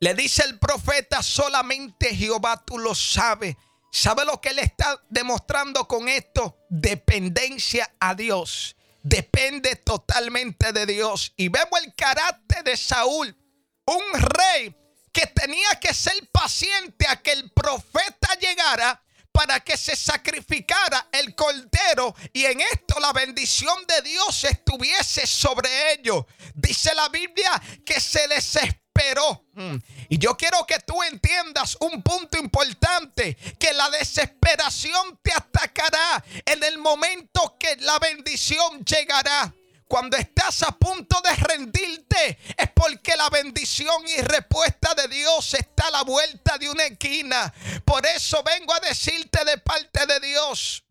Le 0.00 0.14
dice 0.14 0.44
el 0.44 0.58
profeta, 0.58 1.22
solamente 1.22 2.14
Jehová 2.14 2.62
tú 2.64 2.78
lo 2.78 2.94
sabes. 2.94 3.56
¿Sabe 3.90 4.24
lo 4.24 4.40
que 4.40 4.50
él 4.50 4.60
está 4.60 5.02
demostrando 5.08 5.88
con 5.88 6.08
esto? 6.08 6.58
Dependencia 6.68 7.90
a 7.98 8.14
Dios. 8.14 8.76
Depende 9.02 9.76
totalmente 9.76 10.72
de 10.72 10.86
Dios. 10.86 11.32
Y 11.36 11.48
vemos 11.48 11.80
el 11.82 11.94
carácter 11.94 12.62
de 12.62 12.76
Saúl, 12.76 13.36
un 13.86 14.20
rey 14.20 14.76
que 15.12 15.26
tenía 15.26 15.80
que 15.80 15.92
ser 15.92 16.14
paciente 16.30 17.06
a 17.08 17.16
que 17.16 17.32
el 17.32 17.50
profeta 17.50 18.34
llegara 18.40 19.02
para 19.32 19.60
que 19.60 19.76
se 19.76 19.96
sacrificara 19.96 21.08
el 21.12 21.34
cordero 21.34 22.14
y 22.32 22.44
en 22.44 22.60
esto 22.60 22.98
la 23.00 23.12
bendición 23.12 23.86
de 23.86 24.02
Dios 24.02 24.44
estuviese 24.44 25.26
sobre 25.26 25.92
ellos. 25.92 26.24
Dice 26.54 26.94
la 26.94 27.08
Biblia 27.08 27.50
que 27.84 28.00
se 28.00 28.26
desesperó. 28.28 28.87
Mm. 29.54 29.76
Y 30.08 30.18
yo 30.18 30.36
quiero 30.36 30.64
que 30.66 30.78
tú 30.80 31.02
entiendas 31.02 31.76
un 31.80 32.02
punto 32.02 32.38
importante, 32.38 33.36
que 33.58 33.72
la 33.72 33.90
desesperación 33.90 35.18
te 35.22 35.32
atacará 35.32 36.24
en 36.44 36.62
el 36.62 36.78
momento 36.78 37.56
que 37.58 37.76
la 37.76 37.98
bendición 37.98 38.84
llegará. 38.84 39.52
Cuando 39.86 40.18
estás 40.18 40.62
a 40.64 40.72
punto 40.72 41.18
de 41.22 41.34
rendirte 41.34 42.38
es 42.56 42.70
porque 42.74 43.16
la 43.16 43.30
bendición 43.30 44.06
y 44.06 44.20
respuesta 44.20 44.94
de 44.94 45.08
Dios 45.08 45.54
está 45.54 45.86
a 45.86 45.90
la 45.90 46.02
vuelta 46.02 46.58
de 46.58 46.68
una 46.68 46.84
esquina. 46.84 47.52
Por 47.86 48.04
eso 48.04 48.42
vengo 48.42 48.74
a 48.74 48.80
decirte 48.80 49.44
de 49.46 49.56
parte 49.56 50.04
de 50.04 50.20
Dios, 50.20 50.84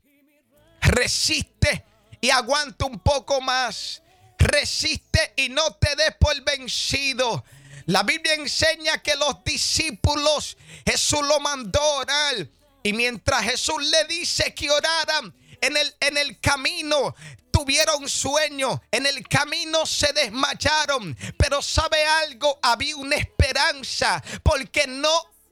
resiste 0.81 1.85
y 2.19 2.31
aguanta 2.31 2.85
un 2.85 2.99
poco 2.99 3.39
más. 3.39 4.01
Resiste 4.39 5.33
y 5.35 5.49
no 5.49 5.73
te 5.75 5.95
des 5.95 6.15
por 6.19 6.39
vencido. 6.43 7.43
La 7.87 8.03
Biblia 8.03 8.33
enseña 8.33 9.01
que 9.01 9.15
los 9.15 9.43
discípulos 9.45 10.57
Jesús 10.85 11.21
lo 11.25 11.39
mandó 11.39 11.81
orar. 11.81 12.47
Y 12.83 12.93
mientras 12.93 13.43
Jesús 13.43 13.81
le 13.83 14.03
dice 14.05 14.53
que 14.53 14.69
oraran 14.69 15.33
en 15.61 15.77
el, 15.77 15.95
en 16.01 16.17
el 16.17 16.39
camino, 16.39 17.15
tuvieron 17.49 18.07
sueño, 18.09 18.81
en 18.91 19.05
el 19.05 19.27
camino 19.27 19.85
se 19.85 20.11
desmayaron, 20.13 21.17
pero 21.37 21.61
sabe 21.61 22.05
algo, 22.05 22.59
había 22.61 22.95
una 22.97 23.15
esperanza, 23.15 24.21
porque 24.43 24.85
no 24.85 25.09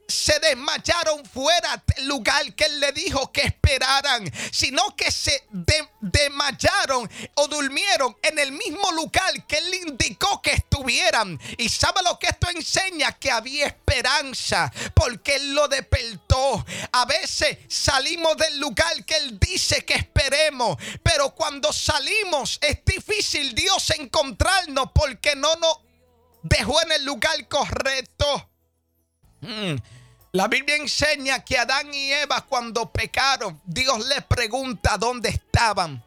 se 0.08 0.38
desmayaron 0.40 1.24
fuera 1.24 1.82
del 1.86 2.06
lugar 2.06 2.54
que 2.54 2.64
él 2.64 2.80
le 2.80 2.92
dijo 2.92 3.32
que 3.32 3.42
esperaran, 3.42 4.30
sino 4.52 4.94
que 4.96 5.10
se 5.10 5.46
desmayaron 6.00 7.10
o 7.34 7.48
durmieron 7.48 8.16
en 8.22 8.38
el 8.38 8.52
mismo 8.52 8.90
lugar 8.92 9.46
que 9.46 9.58
él 9.58 9.74
indicó 9.86 10.40
que 10.42 10.52
estuvieran. 10.52 11.38
Y 11.58 11.68
sabe 11.68 12.02
lo 12.02 12.18
que 12.18 12.28
esto 12.28 12.48
enseña, 12.50 13.12
que 13.12 13.30
había 13.30 13.66
esperanza, 13.66 14.72
porque 14.94 15.36
él 15.36 15.54
lo 15.54 15.68
despertó. 15.68 16.64
A 16.92 17.04
veces 17.04 17.58
salimos 17.68 18.36
del 18.36 18.58
lugar 18.58 19.04
que 19.04 19.16
él 19.16 19.38
dice 19.38 19.84
que 19.84 19.94
esperemos, 19.94 20.76
pero 21.02 21.34
cuando 21.34 21.72
salimos 21.72 22.58
es 22.60 22.84
difícil 22.84 23.54
Dios 23.54 23.90
encontrarnos 23.90 24.90
porque 24.94 25.34
no 25.36 25.54
nos 25.56 25.78
dejó 26.42 26.80
en 26.82 26.92
el 26.92 27.04
lugar 27.04 27.48
correcto. 27.48 28.50
Mm. 29.40 29.76
La 30.36 30.48
Biblia 30.48 30.76
enseña 30.76 31.42
que 31.42 31.56
Adán 31.56 31.94
y 31.94 32.12
Eva 32.12 32.44
cuando 32.46 32.92
pecaron, 32.92 33.58
Dios 33.64 34.06
les 34.06 34.22
pregunta 34.22 34.98
dónde 34.98 35.30
estaban. 35.30 36.04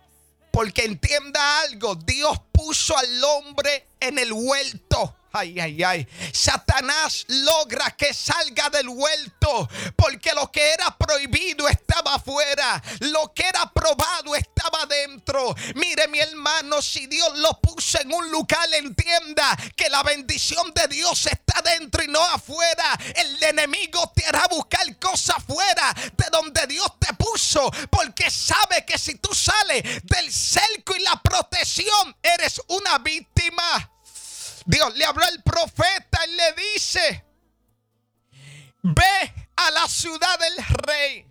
Porque 0.52 0.86
entienda 0.86 1.62
algo, 1.62 1.96
Dios 1.96 2.40
puso 2.52 2.96
al 2.96 3.24
hombre 3.24 3.88
en 4.00 4.20
el 4.20 4.32
huerto 4.32 5.16
Ay, 5.32 5.60
ay, 5.60 5.84
ay. 5.84 6.08
Satanás 6.34 7.26
logra 7.28 7.92
que 7.92 8.14
salga 8.14 8.70
del 8.70 8.90
huerto 8.90 9.70
porque 9.96 10.34
lo 10.34 10.52
que 10.52 10.74
era 10.74 10.98
prohibido 10.98 11.68
estaba 11.68 12.16
afuera. 12.16 12.82
Lo 13.00 13.32
que 13.34 13.44
era 13.44 13.72
probado 13.72 14.36
estaba 14.36 14.86
dentro. 14.88 15.56
Mire 15.76 16.08
mi 16.08 16.20
hermano, 16.20 16.82
si 16.82 17.06
Dios 17.08 17.38
lo 17.38 17.60
puso 17.62 18.02
en 18.02 18.12
un 18.12 18.32
lugar, 18.32 18.68
entienda 18.74 19.56
que 19.76 19.90
la 19.90 20.02
bendición 20.04 20.74
de 20.74 20.88
Dios 20.88 21.28
está 21.28 21.62
dentro 21.62 22.04
y 22.04 22.08
no 22.08 22.24
afuera. 22.24 22.98
El 23.16 23.44
enemigo 23.44 24.12
te 24.16 24.26
hará 24.26 24.48
buscar 24.48 24.98
cosas 24.98 25.38
afuera 25.38 25.94
de 26.18 26.26
donde 26.32 26.66
Dios 26.68 26.92
te 27.00 27.14
puso 27.14 27.70
porque 27.90 28.32
sabe 28.32 28.84
que 28.86 28.98
si 28.98 29.16
tú 29.16 29.34
sales 29.34 29.84
del 30.04 30.32
cerco 30.34 30.96
y 30.96 31.02
la 31.04 31.22
protección, 31.22 32.16
eres 32.24 32.62
una 32.68 32.98
víctima. 32.98 33.92
Dios 34.66 34.96
le 34.96 35.06
habló 35.06 35.26
al 35.26 35.44
profeta 35.44 36.26
y 36.28 36.32
le 36.32 36.54
dice, 36.74 37.26
ve 38.82 39.34
a 39.56 39.72
la 39.72 39.88
ciudad 39.88 40.40
del 40.40 40.66
rey. 40.86 41.26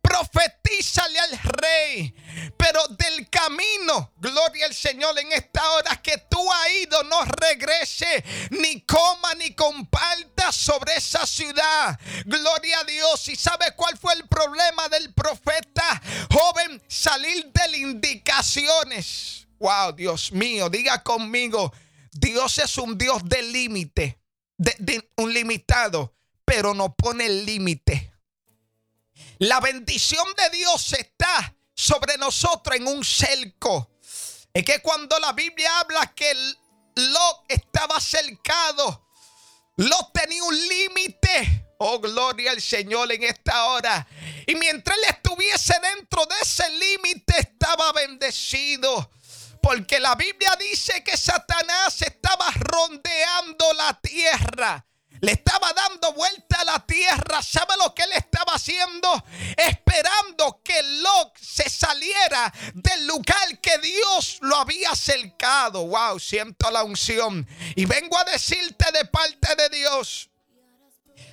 Profetízale 0.00 1.18
al 1.20 1.38
rey, 1.38 2.14
pero 2.56 2.86
del 2.88 3.30
camino, 3.30 4.12
gloria 4.16 4.66
al 4.66 4.74
Señor 4.74 5.16
en 5.18 5.32
esta 5.32 5.66
hora 5.70 6.02
que 6.02 6.18
tú 6.28 6.52
has 6.52 6.70
ido, 6.72 7.02
no 7.04 7.24
regrese, 7.24 8.22
ni 8.50 8.82
coma 8.82 9.32
ni 9.34 9.54
comparta 9.54 10.50
sobre 10.50 10.96
esa 10.96 11.24
ciudad. 11.24 11.98
Gloria 12.26 12.80
a 12.80 12.84
Dios. 12.84 13.28
¿Y 13.28 13.36
sabe 13.36 13.74
cuál 13.76 13.96
fue 13.96 14.12
el 14.14 14.26
problema 14.28 14.88
del 14.88 15.14
profeta? 15.14 16.02
Joven, 16.30 16.82
salir 16.88 17.50
de 17.52 17.78
indicaciones. 17.78 19.46
Wow, 19.60 19.92
Dios 19.92 20.32
mío, 20.32 20.68
diga 20.68 21.02
conmigo, 21.04 21.72
Dios 22.12 22.58
es 22.58 22.76
un 22.76 22.98
Dios 22.98 23.22
de 23.24 23.42
límite, 23.42 24.20
de, 24.58 25.10
un 25.16 25.32
limitado, 25.32 26.14
pero 26.44 26.74
no 26.74 26.94
pone 26.94 27.28
límite. 27.28 28.12
La 29.38 29.60
bendición 29.60 30.26
de 30.36 30.56
Dios 30.56 30.92
está 30.92 31.54
sobre 31.74 32.18
nosotros 32.18 32.76
en 32.76 32.86
un 32.86 33.02
cerco. 33.02 33.90
Es 34.52 34.64
que 34.64 34.80
cuando 34.80 35.18
la 35.18 35.32
Biblia 35.32 35.80
habla 35.80 36.12
que 36.14 36.32
Lot 36.96 37.44
estaba 37.48 37.98
cercado, 37.98 39.08
Lot 39.76 40.12
tenía 40.12 40.44
un 40.44 40.68
límite. 40.68 41.68
Oh, 41.78 41.98
gloria 41.98 42.50
al 42.50 42.60
Señor 42.60 43.10
en 43.10 43.24
esta 43.24 43.64
hora. 43.64 44.06
Y 44.46 44.54
mientras 44.54 44.96
él 44.98 45.04
estuviese 45.08 45.74
dentro 45.80 46.26
de 46.26 46.34
ese 46.42 46.68
límite, 46.70 47.40
estaba 47.40 47.90
bendecido. 47.92 49.10
Porque 49.62 50.00
la 50.00 50.16
Biblia 50.16 50.56
dice 50.58 51.04
que 51.04 51.16
Satanás 51.16 52.02
estaba 52.02 52.50
rondeando 52.50 53.72
la 53.74 53.98
tierra. 54.00 54.84
Le 55.20 55.32
estaba 55.32 55.72
dando 55.72 56.12
vuelta 56.14 56.60
a 56.60 56.64
la 56.64 56.84
tierra. 56.84 57.40
¿Sabe 57.42 57.74
lo 57.78 57.94
que 57.94 58.02
él 58.02 58.10
estaba 58.12 58.54
haciendo? 58.54 59.24
Esperando 59.56 60.60
que 60.64 60.82
Lot 60.82 61.38
se 61.38 61.70
saliera 61.70 62.52
del 62.74 63.06
lugar 63.06 63.60
que 63.60 63.78
Dios 63.78 64.38
lo 64.40 64.56
había 64.56 64.96
cercado. 64.96 65.86
Wow, 65.86 66.18
siento 66.18 66.68
la 66.72 66.82
unción. 66.82 67.46
Y 67.76 67.84
vengo 67.84 68.18
a 68.18 68.24
decirte 68.24 68.90
de 68.90 69.04
parte 69.04 69.54
de 69.54 69.68
Dios. 69.68 70.28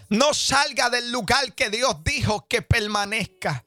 No 0.09 0.35
salga 0.35 0.91
del 0.91 1.11
lugar 1.11 1.53
que 1.53 1.71
Dios 1.71 2.03
dijo 2.03 2.47
que 2.47 2.61
permanezca. 2.61 3.65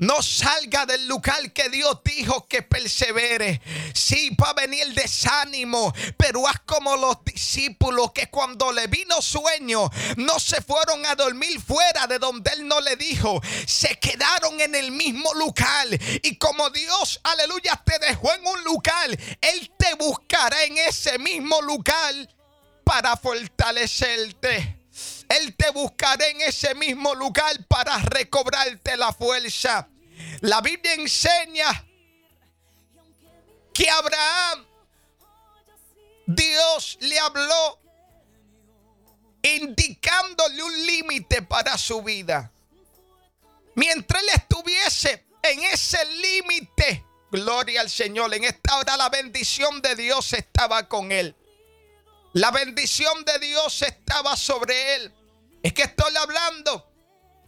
No 0.00 0.22
salga 0.22 0.86
del 0.86 1.06
lugar 1.06 1.52
que 1.52 1.68
Dios 1.68 2.00
dijo 2.02 2.48
que 2.48 2.62
persevere. 2.62 3.60
Sí, 3.94 4.34
va 4.42 4.50
a 4.50 4.54
venir 4.54 4.82
el 4.82 4.94
desánimo, 4.94 5.92
pero 6.16 6.48
haz 6.48 6.60
como 6.64 6.96
los 6.96 7.22
discípulos 7.22 8.12
que 8.12 8.30
cuando 8.30 8.72
le 8.72 8.86
vino 8.86 9.20
sueño 9.20 9.90
no 10.16 10.40
se 10.40 10.62
fueron 10.62 11.04
a 11.04 11.14
dormir 11.14 11.60
fuera 11.60 12.06
de 12.06 12.18
donde 12.18 12.50
Él 12.52 12.66
no 12.66 12.80
le 12.80 12.96
dijo. 12.96 13.42
Se 13.66 13.98
quedaron 13.98 14.58
en 14.62 14.74
el 14.74 14.90
mismo 14.90 15.34
lugar. 15.34 15.86
Y 16.22 16.36
como 16.38 16.70
Dios, 16.70 17.20
aleluya, 17.22 17.82
te 17.84 17.98
dejó 17.98 18.32
en 18.32 18.46
un 18.46 18.64
lugar, 18.64 19.10
Él 19.42 19.70
te 19.78 19.94
buscará 19.96 20.64
en 20.64 20.78
ese 20.78 21.18
mismo 21.18 21.60
lugar 21.60 22.14
para 22.84 23.18
fortalecerte. 23.18 24.79
Él 25.30 25.54
te 25.54 25.70
buscará 25.70 26.26
en 26.26 26.40
ese 26.40 26.74
mismo 26.74 27.14
lugar 27.14 27.64
para 27.68 27.96
recobrarte 27.98 28.96
la 28.96 29.12
fuerza. 29.12 29.88
La 30.40 30.60
Biblia 30.60 30.94
enseña 30.94 31.86
que 33.72 33.88
Abraham, 33.88 34.66
Dios 36.26 36.98
le 37.00 37.16
habló 37.20 37.78
indicándole 39.42 40.64
un 40.64 40.86
límite 40.86 41.42
para 41.42 41.78
su 41.78 42.02
vida. 42.02 42.50
Mientras 43.76 44.20
él 44.24 44.28
estuviese 44.34 45.26
en 45.44 45.62
ese 45.62 46.04
límite, 46.06 47.04
gloria 47.30 47.82
al 47.82 47.90
Señor, 47.90 48.34
en 48.34 48.42
esta 48.42 48.78
hora 48.78 48.96
la 48.96 49.08
bendición 49.08 49.80
de 49.80 49.94
Dios 49.94 50.32
estaba 50.32 50.88
con 50.88 51.12
él. 51.12 51.36
La 52.32 52.50
bendición 52.50 53.24
de 53.24 53.38
Dios 53.38 53.82
estaba 53.82 54.36
sobre 54.36 54.96
él. 54.96 55.14
Es 55.62 55.72
que 55.72 55.82
estoy 55.82 56.16
hablando 56.16 56.90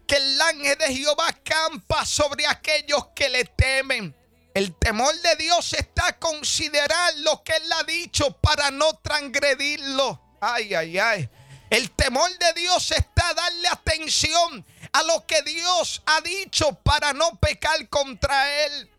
que 0.07 0.17
el 0.17 0.41
ángel 0.43 0.77
de 0.79 0.95
Jehová 0.95 1.33
campa 1.43 2.05
sobre 2.05 2.47
aquellos 2.47 3.07
que 3.15 3.29
le 3.29 3.45
temen. 3.45 4.15
El 4.55 4.75
temor 4.77 5.15
de 5.21 5.37
Dios 5.37 5.73
está 5.73 6.19
considerar 6.19 7.15
lo 7.19 7.43
que 7.43 7.57
Él 7.57 7.73
ha 7.73 7.85
dicho 7.85 8.37
para 8.39 8.71
no 8.71 8.93
transgredirlo. 8.99 10.21
Ay, 10.41 10.75
ay, 10.75 10.99
ay. 10.99 11.31
El 11.71 11.91
temor 11.93 12.31
de 12.37 12.53
Dios 12.53 12.91
está 12.91 13.33
darle 13.33 13.69
atención 13.69 14.67
a 14.93 15.03
lo 15.05 15.27
que 15.27 15.41
Dios 15.43 16.03
ha 16.05 16.21
dicho 16.21 16.75
para 16.83 17.15
no 17.15 17.39
pecar 17.39 17.89
contra 17.89 18.67
Él. 18.67 18.91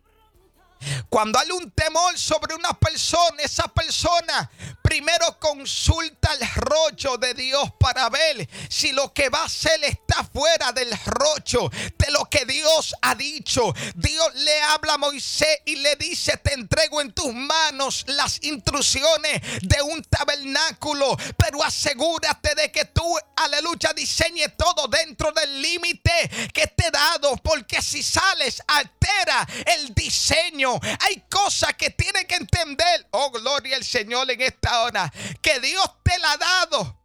Cuando 1.08 1.38
hay 1.38 1.50
un 1.52 1.70
temor 1.70 2.18
sobre 2.18 2.54
una 2.54 2.72
persona, 2.72 3.42
esa 3.42 3.68
persona 3.68 4.50
primero 4.84 5.38
consulta 5.40 6.34
el 6.34 6.46
rollo 6.56 7.16
de 7.16 7.32
Dios 7.32 7.72
para 7.80 8.10
ver 8.10 8.46
si 8.68 8.92
lo 8.92 9.14
que 9.14 9.30
va 9.30 9.40
a 9.40 9.46
hacer 9.46 9.82
está 9.82 10.22
fuera 10.24 10.72
del 10.72 10.92
rollo 11.04 11.70
de 11.96 12.10
lo 12.10 12.26
que 12.26 12.44
Dios 12.44 12.94
ha 13.00 13.14
dicho. 13.14 13.74
Dios 13.94 14.34
le 14.34 14.62
habla 14.62 14.94
a 14.94 14.98
Moisés 14.98 15.58
y 15.64 15.76
le 15.76 15.96
dice, 15.96 16.36
te 16.36 16.52
entrego 16.52 17.00
en 17.00 17.12
tus 17.12 17.32
manos 17.32 18.04
las 18.08 18.42
instrucciones 18.42 19.40
de 19.62 19.80
un 19.82 20.02
tabernáculo, 20.04 21.16
pero 21.38 21.64
asegúrate 21.64 22.54
de 22.54 22.70
que 22.70 22.84
tú, 22.84 23.16
aleluya, 23.36 23.92
diseñe 23.94 24.50
todo 24.50 24.86
dentro 24.88 25.32
del 25.32 25.62
límite 25.62 26.30
que 26.52 26.66
te 26.66 26.88
he 26.88 26.90
dado, 26.90 27.36
porque 27.38 27.80
si 27.80 28.02
sales, 28.02 28.62
altera 28.66 29.48
el 29.78 29.94
diseño. 29.94 30.78
Hay 31.00 31.24
cosas 31.30 31.74
que 31.74 31.90
tiene 31.90 32.26
que 32.26 32.34
entender, 32.34 33.06
oh 33.12 33.30
gloria 33.30 33.76
al 33.76 33.84
Señor 33.84 34.30
en 34.30 34.42
esta 34.42 34.73
que 35.40 35.60
Dios 35.60 35.84
te 36.02 36.18
la 36.18 36.32
ha 36.32 36.36
dado 36.36 37.00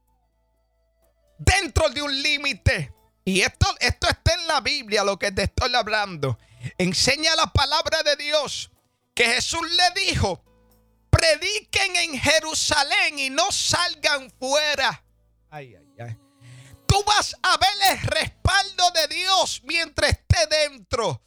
dentro 1.37 1.89
de 1.89 2.01
un 2.01 2.21
límite. 2.21 2.93
Y 3.25 3.41
esto, 3.41 3.67
esto 3.79 4.07
está 4.09 4.33
en 4.33 4.47
la 4.47 4.61
Biblia, 4.61 5.03
lo 5.03 5.17
que 5.17 5.31
te 5.31 5.43
estoy 5.43 5.73
hablando. 5.75 6.37
Enseña 6.77 7.35
la 7.35 7.47
palabra 7.47 8.03
de 8.03 8.15
Dios 8.15 8.71
que 9.13 9.25
Jesús 9.25 9.61
le 9.61 10.01
dijo, 10.01 10.43
prediquen 11.09 11.95
en 11.95 12.19
Jerusalén 12.19 13.19
y 13.19 13.29
no 13.29 13.51
salgan 13.51 14.31
fuera. 14.39 15.03
Ay, 15.49 15.75
ay, 15.75 15.95
ay. 15.99 16.17
Tú 16.87 17.03
vas 17.03 17.35
a 17.43 17.57
ver 17.57 17.97
el 17.97 18.01
respaldo 18.01 18.91
de 18.91 19.15
Dios 19.15 19.61
mientras 19.63 20.09
esté 20.11 20.47
dentro 20.47 21.21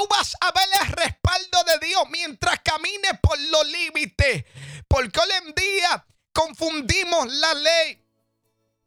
tú 0.00 0.06
vas 0.08 0.34
a 0.40 0.50
ver 0.52 0.66
el 0.80 0.92
respaldo 0.92 1.58
de 1.64 1.86
Dios 1.86 2.02
mientras 2.10 2.60
camines 2.60 3.12
por 3.20 3.38
los 3.38 3.66
límites. 3.66 4.44
Porque 4.88 5.20
hoy 5.20 5.28
en 5.44 5.54
día 5.54 6.06
confundimos 6.32 7.30
la 7.30 7.52
ley. 7.52 8.02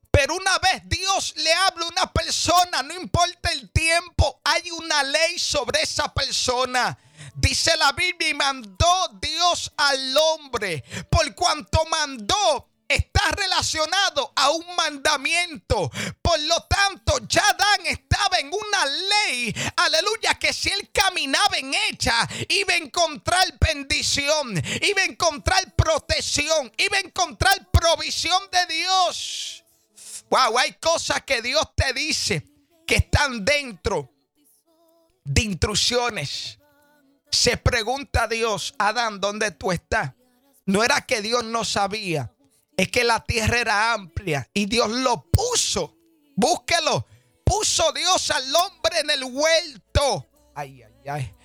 Pero 0.09 0.35
una 0.35 0.57
vez 0.57 0.81
Dios 0.85 1.33
le 1.37 1.53
habla 1.53 1.85
a 1.85 1.89
una 1.89 2.13
persona, 2.13 2.81
no 2.81 2.95
importa 2.95 3.51
el 3.51 3.71
tiempo, 3.71 4.41
hay 4.43 4.71
una 4.71 5.03
ley 5.03 5.37
sobre 5.37 5.83
esa 5.83 6.11
persona. 6.11 6.97
Dice 7.35 7.75
la 7.77 7.91
Biblia 7.91 8.29
y 8.29 8.33
mandó 8.33 9.09
Dios 9.21 9.71
al 9.77 10.17
hombre. 10.17 10.83
Por 11.11 11.33
cuanto 11.35 11.85
mandó, 11.85 12.69
está 12.95 13.31
relacionado 13.31 14.31
a 14.35 14.51
un 14.51 14.75
mandamiento. 14.75 15.91
Por 16.21 16.39
lo 16.41 16.61
tanto, 16.63 17.19
ya 17.27 17.43
Dan 17.57 17.85
estaba 17.87 18.39
en 18.39 18.47
una 18.47 18.85
ley, 18.85 19.55
aleluya, 19.77 20.35
que 20.35 20.53
si 20.53 20.69
él 20.69 20.89
caminaba 20.91 21.57
en 21.57 21.73
ella, 21.73 22.27
iba 22.49 22.73
a 22.73 22.77
encontrar 22.77 23.45
bendición, 23.59 24.61
iba 24.81 25.01
a 25.01 25.05
encontrar 25.05 25.73
protección, 25.75 26.71
iba 26.77 26.97
a 26.97 27.01
encontrar 27.01 27.69
provisión 27.71 28.41
de 28.51 28.73
Dios. 28.73 29.63
Wow, 30.29 30.57
hay 30.57 30.73
cosas 30.73 31.23
que 31.23 31.41
Dios 31.41 31.63
te 31.75 31.93
dice 31.93 32.47
que 32.87 32.95
están 32.95 33.45
dentro 33.45 34.11
de 35.23 35.41
instrucciones. 35.41 36.59
Se 37.31 37.57
pregunta 37.57 38.23
a 38.23 38.27
Dios, 38.27 38.73
Adán, 38.77 39.19
¿dónde 39.19 39.51
tú 39.51 39.71
estás? 39.71 40.13
No 40.65 40.83
era 40.83 41.01
que 41.01 41.21
Dios 41.21 41.43
no 41.43 41.65
sabía, 41.65 42.32
es 42.77 42.89
que 42.89 43.03
la 43.03 43.23
tierra 43.23 43.59
era 43.59 43.93
amplia 43.93 44.49
y 44.53 44.65
Dios 44.65 44.89
lo 44.89 45.23
puso. 45.29 45.95
Búsquelo. 46.35 47.07
Puso 47.43 47.91
Dios 47.91 48.31
al 48.31 48.55
hombre 48.55 48.99
en 48.99 49.09
el 49.11 49.23
huerto. 49.25 50.27
Ay, 50.55 50.83
ay, 50.83 51.09
ay. 51.09 51.35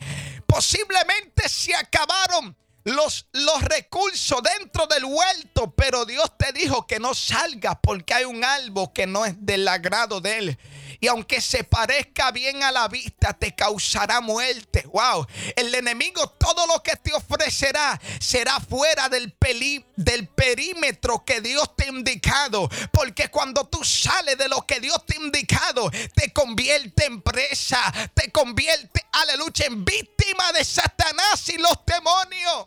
Posiblemente 0.46 1.48
se 1.48 1.74
acabaron 1.74 2.56
los, 2.84 3.26
los 3.32 3.62
recursos 3.62 4.40
dentro 4.42 4.86
del 4.86 5.04
huerto, 5.04 5.74
pero 5.76 6.06
Dios 6.06 6.32
te 6.38 6.52
dijo 6.52 6.86
que 6.86 6.98
no 6.98 7.14
salgas 7.14 7.76
porque 7.82 8.14
hay 8.14 8.24
un 8.24 8.44
árbol 8.44 8.92
que 8.94 9.06
no 9.06 9.26
es 9.26 9.34
del 9.44 9.66
agrado 9.68 10.20
de 10.20 10.38
él 10.38 10.58
y 11.00 11.06
aunque 11.06 11.40
se 11.40 11.62
parezca 11.64 12.32
bien 12.32 12.62
a 12.62 12.72
la 12.72 12.88
vista, 12.88 13.32
te 13.32 13.54
causará 13.54 14.20
muerte. 14.20 14.84
Wow. 14.86 15.26
El 15.54 15.74
enemigo 15.74 16.28
todo 16.30 16.66
lo 16.66 16.82
que 16.82 16.96
te 16.96 17.12
ofrecerá 17.14 18.00
será 18.18 18.58
fuera 18.58 19.08
del, 19.08 19.32
perímetro 19.32 21.24
que 21.24 21.40
Dios 21.40 21.76
te 21.76 21.84
ha 21.84 21.88
indicado. 21.88 22.68
Porque 22.92 23.28
cuando 23.28 23.64
tú 23.68 23.84
sales 23.84 24.36
de 24.38 24.48
lo 24.48 24.66
que 24.66 24.80
Dios 24.80 25.04
te 25.06 25.16
ha 25.16 25.20
indicado, 25.20 25.90
te 26.14 26.32
convierte 26.32 27.04
en 27.06 27.22
presa, 27.22 27.80
te 28.14 28.32
convierte, 28.32 29.06
aleluya, 29.12 29.66
en 29.66 29.84
víctima 29.84 30.52
de 30.52 30.64
Satanás 30.64 31.48
y 31.48 31.58
los 31.58 31.78
demonios. 31.86 32.66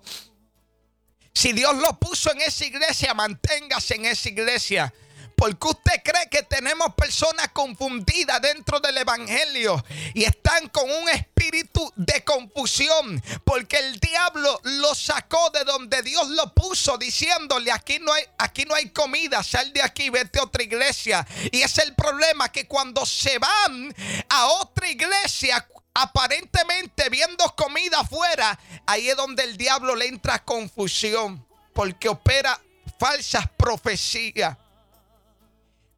Si 1.33 1.53
Dios 1.53 1.75
lo 1.75 1.99
puso 1.99 2.31
en 2.31 2.41
esa 2.41 2.65
iglesia, 2.65 3.13
manténgase 3.13 3.95
en 3.95 4.05
esa 4.05 4.29
iglesia. 4.29 4.93
Porque 5.41 5.69
usted 5.69 6.03
cree 6.03 6.29
que 6.29 6.43
tenemos 6.43 6.93
personas 6.93 7.47
confundidas 7.47 8.39
dentro 8.43 8.79
del 8.79 8.95
Evangelio 8.99 9.83
y 10.13 10.23
están 10.23 10.69
con 10.69 10.87
un 10.87 11.09
espíritu 11.09 11.91
de 11.95 12.23
confusión. 12.23 13.19
Porque 13.43 13.79
el 13.79 13.99
diablo 13.99 14.61
lo 14.61 14.93
sacó 14.93 15.49
de 15.49 15.63
donde 15.63 16.03
Dios 16.03 16.27
lo 16.27 16.53
puso 16.53 16.95
diciéndole 16.95 17.71
aquí 17.71 17.97
no 17.97 18.13
hay, 18.13 18.23
aquí 18.37 18.65
no 18.65 18.75
hay 18.75 18.91
comida, 18.91 19.41
sal 19.41 19.73
de 19.73 19.81
aquí, 19.81 20.11
vete 20.11 20.37
a 20.37 20.43
otra 20.43 20.61
iglesia. 20.61 21.27
Y 21.51 21.63
es 21.63 21.75
el 21.79 21.95
problema 21.95 22.49
que 22.49 22.67
cuando 22.67 23.03
se 23.03 23.39
van 23.39 23.95
a 24.29 24.45
otra 24.45 24.91
iglesia, 24.91 25.67
aparentemente 25.95 27.09
viendo 27.09 27.43
comida 27.55 28.01
afuera, 28.01 28.59
ahí 28.85 29.09
es 29.09 29.17
donde 29.17 29.41
el 29.45 29.57
diablo 29.57 29.95
le 29.95 30.05
entra 30.05 30.45
confusión. 30.45 31.43
Porque 31.73 32.09
opera 32.09 32.61
falsas 32.99 33.49
profecías. 33.57 34.55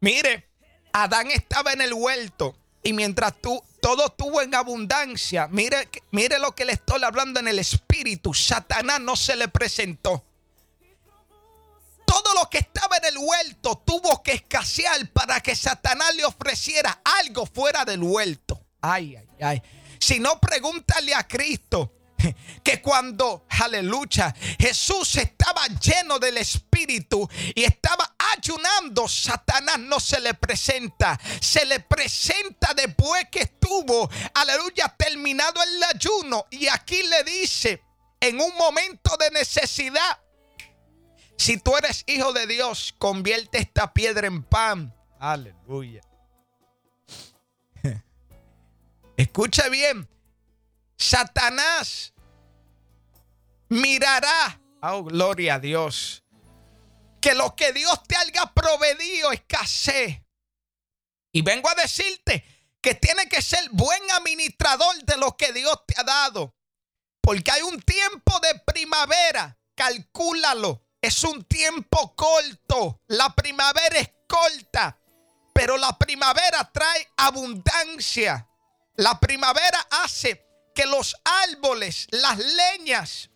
Mire, 0.04 0.50
Adán 0.92 1.30
estaba 1.30 1.72
en 1.72 1.80
el 1.80 1.94
huerto 1.94 2.54
y 2.82 2.92
mientras 2.92 3.40
tú 3.40 3.64
todo 3.80 4.10
tuvo 4.10 4.42
en 4.42 4.54
abundancia, 4.54 5.48
mire, 5.48 5.88
mire 6.10 6.38
lo 6.38 6.54
que 6.54 6.66
le 6.66 6.74
estoy 6.74 7.02
hablando 7.02 7.40
en 7.40 7.48
el 7.48 7.58
espíritu, 7.58 8.34
Satanás 8.34 9.00
no 9.00 9.16
se 9.16 9.34
le 9.34 9.48
presentó. 9.48 10.22
Todo 12.04 12.34
lo 12.34 12.50
que 12.50 12.58
estaba 12.58 12.98
en 12.98 13.06
el 13.06 13.16
huerto 13.16 13.82
tuvo 13.86 14.22
que 14.22 14.32
escasear 14.32 15.08
para 15.08 15.40
que 15.40 15.56
Satanás 15.56 16.14
le 16.14 16.26
ofreciera 16.26 17.00
algo 17.22 17.46
fuera 17.46 17.86
del 17.86 18.02
huerto. 18.02 18.60
Ay, 18.82 19.16
ay, 19.16 19.28
ay. 19.40 19.62
Si 19.98 20.20
no, 20.20 20.38
pregúntale 20.38 21.14
a 21.14 21.26
Cristo 21.26 21.94
que 22.62 22.82
cuando, 22.82 23.46
aleluya, 23.48 24.34
Jesús 24.58 25.16
estaba 25.16 25.66
lleno 25.80 26.18
del 26.18 26.36
Espíritu 26.36 27.26
y 27.54 27.64
estaba 27.64 28.13
ayunando, 28.36 29.08
Satanás 29.08 29.78
no 29.78 30.00
se 30.00 30.20
le 30.20 30.34
presenta, 30.34 31.18
se 31.40 31.64
le 31.64 31.80
presenta 31.80 32.74
después 32.74 33.26
que 33.30 33.40
estuvo, 33.40 34.08
aleluya, 34.34 34.94
terminado 34.96 35.62
el 35.62 35.82
ayuno. 35.82 36.46
Y 36.50 36.68
aquí 36.68 37.02
le 37.02 37.24
dice, 37.24 37.82
en 38.20 38.40
un 38.40 38.54
momento 38.56 39.16
de 39.18 39.30
necesidad, 39.30 40.18
si 41.36 41.58
tú 41.58 41.76
eres 41.76 42.04
hijo 42.06 42.32
de 42.32 42.46
Dios, 42.46 42.94
convierte 42.98 43.58
esta 43.58 43.92
piedra 43.92 44.26
en 44.26 44.42
pan. 44.42 44.94
Aleluya. 45.18 46.00
Escucha 49.16 49.68
bien, 49.68 50.08
Satanás 50.96 52.14
mirará, 53.68 54.60
oh 54.82 55.04
gloria 55.04 55.54
a 55.54 55.58
Dios, 55.58 56.23
que 57.24 57.34
lo 57.34 57.56
que 57.56 57.72
Dios 57.72 58.02
te 58.06 58.18
haya 58.18 58.52
proveído 58.52 59.32
escasez. 59.32 60.20
Y 61.32 61.40
vengo 61.40 61.70
a 61.70 61.74
decirte 61.74 62.44
que 62.82 62.94
tiene 62.94 63.30
que 63.30 63.40
ser 63.40 63.66
buen 63.70 64.10
administrador 64.10 65.02
de 65.04 65.16
lo 65.16 65.34
que 65.34 65.50
Dios 65.54 65.74
te 65.86 65.98
ha 65.98 66.04
dado. 66.04 66.54
Porque 67.22 67.50
hay 67.50 67.62
un 67.62 67.80
tiempo 67.80 68.38
de 68.40 68.58
primavera, 68.66 69.58
calcúlalo, 69.74 70.84
es 71.00 71.24
un 71.24 71.42
tiempo 71.44 72.14
corto. 72.14 73.00
La 73.06 73.34
primavera 73.34 74.00
es 74.00 74.10
corta, 74.28 75.00
pero 75.54 75.78
la 75.78 75.96
primavera 75.96 76.70
trae 76.74 77.08
abundancia. 77.16 78.46
La 78.96 79.18
primavera 79.18 79.80
hace 80.02 80.46
que 80.74 80.84
los 80.84 81.16
árboles, 81.24 82.06
las 82.10 82.36
leñas, 82.36 83.30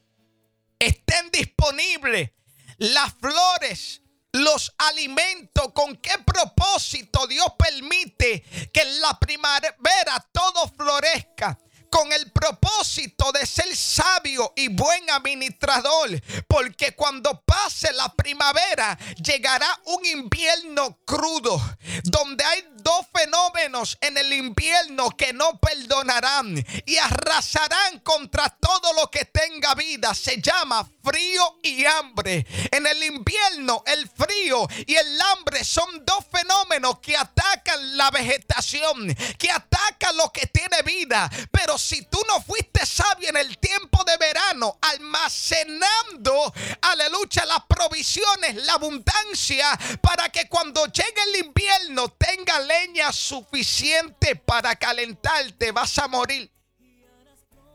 estén 0.78 1.30
disponibles 1.30 2.32
las 2.78 3.14
flores 3.14 4.02
los 4.32 4.74
alimentos, 4.78 5.72
con 5.72 5.96
qué 5.96 6.12
propósito 6.24 7.26
Dios 7.26 7.46
permite 7.58 8.42
que 8.72 8.80
en 8.82 9.00
la 9.00 9.18
primavera 9.18 10.26
todo 10.32 10.68
florezca 10.68 11.58
con 11.90 12.12
el 12.12 12.30
propósito 12.30 13.32
de 13.32 13.46
ser 13.46 13.74
sabio 13.76 14.52
y 14.56 14.68
buen 14.68 15.10
administrador, 15.10 16.10
porque 16.46 16.94
cuando 16.94 17.40
pase 17.42 17.92
la 17.92 18.12
primavera 18.14 18.98
llegará 19.22 19.68
un 19.84 20.04
invierno 20.06 20.98
crudo, 21.04 21.60
donde 22.04 22.44
hay 22.44 22.64
dos 22.76 23.06
fenómenos 23.12 23.98
en 24.00 24.16
el 24.18 24.32
invierno 24.32 25.10
que 25.10 25.32
no 25.32 25.58
perdonarán 25.58 26.64
y 26.86 26.96
arrasarán 26.96 28.00
contra 28.00 28.48
todo 28.48 28.92
lo 28.94 29.10
que 29.10 29.24
tenga 29.24 29.74
vida. 29.74 30.14
Se 30.14 30.40
llama 30.40 30.88
frío 31.04 31.58
y 31.62 31.84
hambre. 31.84 32.46
En 32.70 32.86
el 32.86 33.02
invierno 33.02 33.82
el 33.86 34.08
frío 34.08 34.66
y 34.86 34.94
el 34.94 35.20
hambre 35.20 35.64
son 35.64 36.04
dos 36.04 36.24
fenómenos 36.30 36.98
que 37.00 37.16
atacan 37.16 37.96
la 37.96 38.10
vegetación, 38.10 39.14
que 39.38 39.50
atacan 39.50 40.16
lo 40.16 40.32
que 40.32 40.46
tiene 40.46 40.82
vida. 40.82 41.30
Pero 41.50 41.77
si 41.78 42.02
tú 42.02 42.20
no 42.28 42.42
fuiste 42.42 42.84
sabio 42.84 43.28
en 43.28 43.36
el 43.36 43.58
tiempo 43.58 44.02
de 44.04 44.16
verano, 44.16 44.78
almacenando, 44.80 46.52
aleluya, 46.82 47.44
las 47.46 47.64
provisiones, 47.66 48.56
la 48.66 48.74
abundancia, 48.74 49.78
para 50.02 50.28
que 50.28 50.48
cuando 50.48 50.84
llegue 50.86 51.22
el 51.34 51.46
invierno 51.46 52.08
tenga 52.10 52.58
leña 52.60 53.12
suficiente 53.12 54.36
para 54.36 54.76
calentarte, 54.76 55.72
vas 55.72 55.98
a 55.98 56.08
morir. 56.08 56.50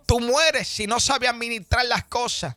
Tú 0.05 0.19
mueres 0.19 0.67
si 0.67 0.85
no 0.85 0.99
sabes 0.99 1.29
administrar 1.29 1.85
las 1.85 2.05
cosas. 2.05 2.55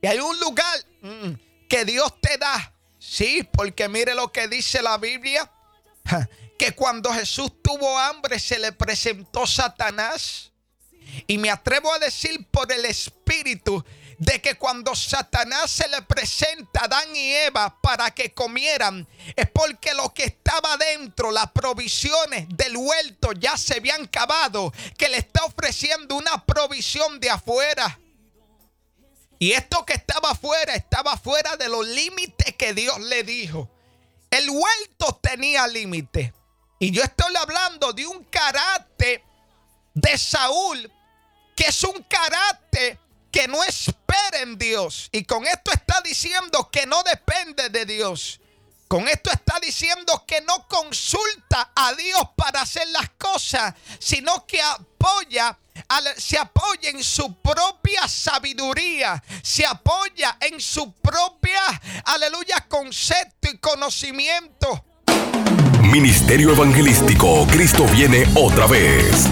Y 0.00 0.06
hay 0.06 0.18
un 0.18 0.38
lugar 0.38 0.78
mm, 1.00 1.32
que 1.68 1.84
Dios 1.84 2.20
te 2.20 2.38
da. 2.38 2.72
Sí, 2.98 3.46
porque 3.52 3.88
mire 3.88 4.14
lo 4.14 4.32
que 4.32 4.48
dice 4.48 4.82
la 4.82 4.98
Biblia. 4.98 5.50
Que 6.56 6.72
cuando 6.72 7.12
Jesús 7.12 7.50
tuvo 7.62 7.98
hambre 7.98 8.38
se 8.38 8.60
le 8.60 8.70
presentó 8.70 9.44
Satanás. 9.44 10.52
Y 11.26 11.38
me 11.38 11.50
atrevo 11.50 11.92
a 11.92 11.98
decir 11.98 12.46
por 12.50 12.70
el 12.72 12.84
Espíritu 12.84 13.84
de 14.18 14.40
que 14.40 14.56
cuando 14.56 14.94
Satanás 14.94 15.70
se 15.70 15.88
le 15.88 16.00
presenta 16.02 16.80
a 16.80 16.84
Adán 16.84 17.14
y 17.14 17.32
Eva 17.32 17.80
para 17.80 18.10
que 18.12 18.32
comieran, 18.32 19.06
es 19.36 19.50
porque 19.50 19.92
lo 19.94 20.12
que 20.14 20.24
estaba 20.24 20.76
dentro, 20.76 21.30
las 21.30 21.50
provisiones 21.50 22.46
del 22.50 22.76
huerto 22.76 23.32
ya 23.32 23.56
se 23.56 23.74
habían 23.74 24.04
acabado, 24.04 24.72
que 24.96 25.08
le 25.08 25.18
está 25.18 25.44
ofreciendo 25.44 26.16
una 26.16 26.44
provisión 26.44 27.18
de 27.20 27.30
afuera. 27.30 27.98
Y 29.38 29.52
esto 29.52 29.84
que 29.84 29.94
estaba 29.94 30.30
afuera, 30.30 30.74
estaba 30.74 31.16
fuera 31.16 31.56
de 31.56 31.68
los 31.68 31.86
límites 31.86 32.54
que 32.56 32.72
Dios 32.72 33.00
le 33.00 33.24
dijo. 33.24 33.70
El 34.30 34.48
huerto 34.50 35.18
tenía 35.20 35.66
límites. 35.66 36.32
Y 36.78 36.90
yo 36.90 37.02
estoy 37.02 37.34
hablando 37.36 37.92
de 37.92 38.06
un 38.06 38.24
carácter 38.24 39.22
de 39.94 40.18
Saúl, 40.18 40.90
que 41.54 41.64
es 41.64 41.84
un 41.84 42.02
carácter 42.04 42.98
que 43.30 43.48
no 43.48 43.62
espera 43.64 44.40
en 44.42 44.56
Dios. 44.58 45.08
Y 45.12 45.24
con 45.24 45.46
esto 45.46 45.72
está 45.72 46.00
diciendo 46.02 46.70
que 46.70 46.86
no 46.86 47.02
depende 47.02 47.68
de 47.68 47.84
Dios. 47.84 48.40
Con 48.86 49.08
esto 49.08 49.30
está 49.32 49.58
diciendo 49.60 50.24
que 50.26 50.40
no 50.42 50.68
consulta 50.68 51.72
a 51.74 51.94
Dios 51.94 52.22
para 52.36 52.60
hacer 52.60 52.86
las 52.88 53.10
cosas, 53.18 53.74
sino 53.98 54.46
que 54.46 54.62
apoya, 54.62 55.58
se 56.16 56.38
apoya 56.38 56.90
en 56.90 57.02
su 57.02 57.34
propia 57.40 58.06
sabiduría, 58.06 59.20
se 59.42 59.66
apoya 59.66 60.36
en 60.40 60.60
su 60.60 60.92
propia, 60.92 61.60
aleluya, 62.04 62.66
concepto 62.68 63.48
y 63.50 63.58
conocimiento. 63.58 64.84
Ministerio 65.80 66.52
Evangelístico, 66.52 67.46
Cristo 67.48 67.84
viene 67.86 68.28
otra 68.36 68.66
vez. 68.66 69.28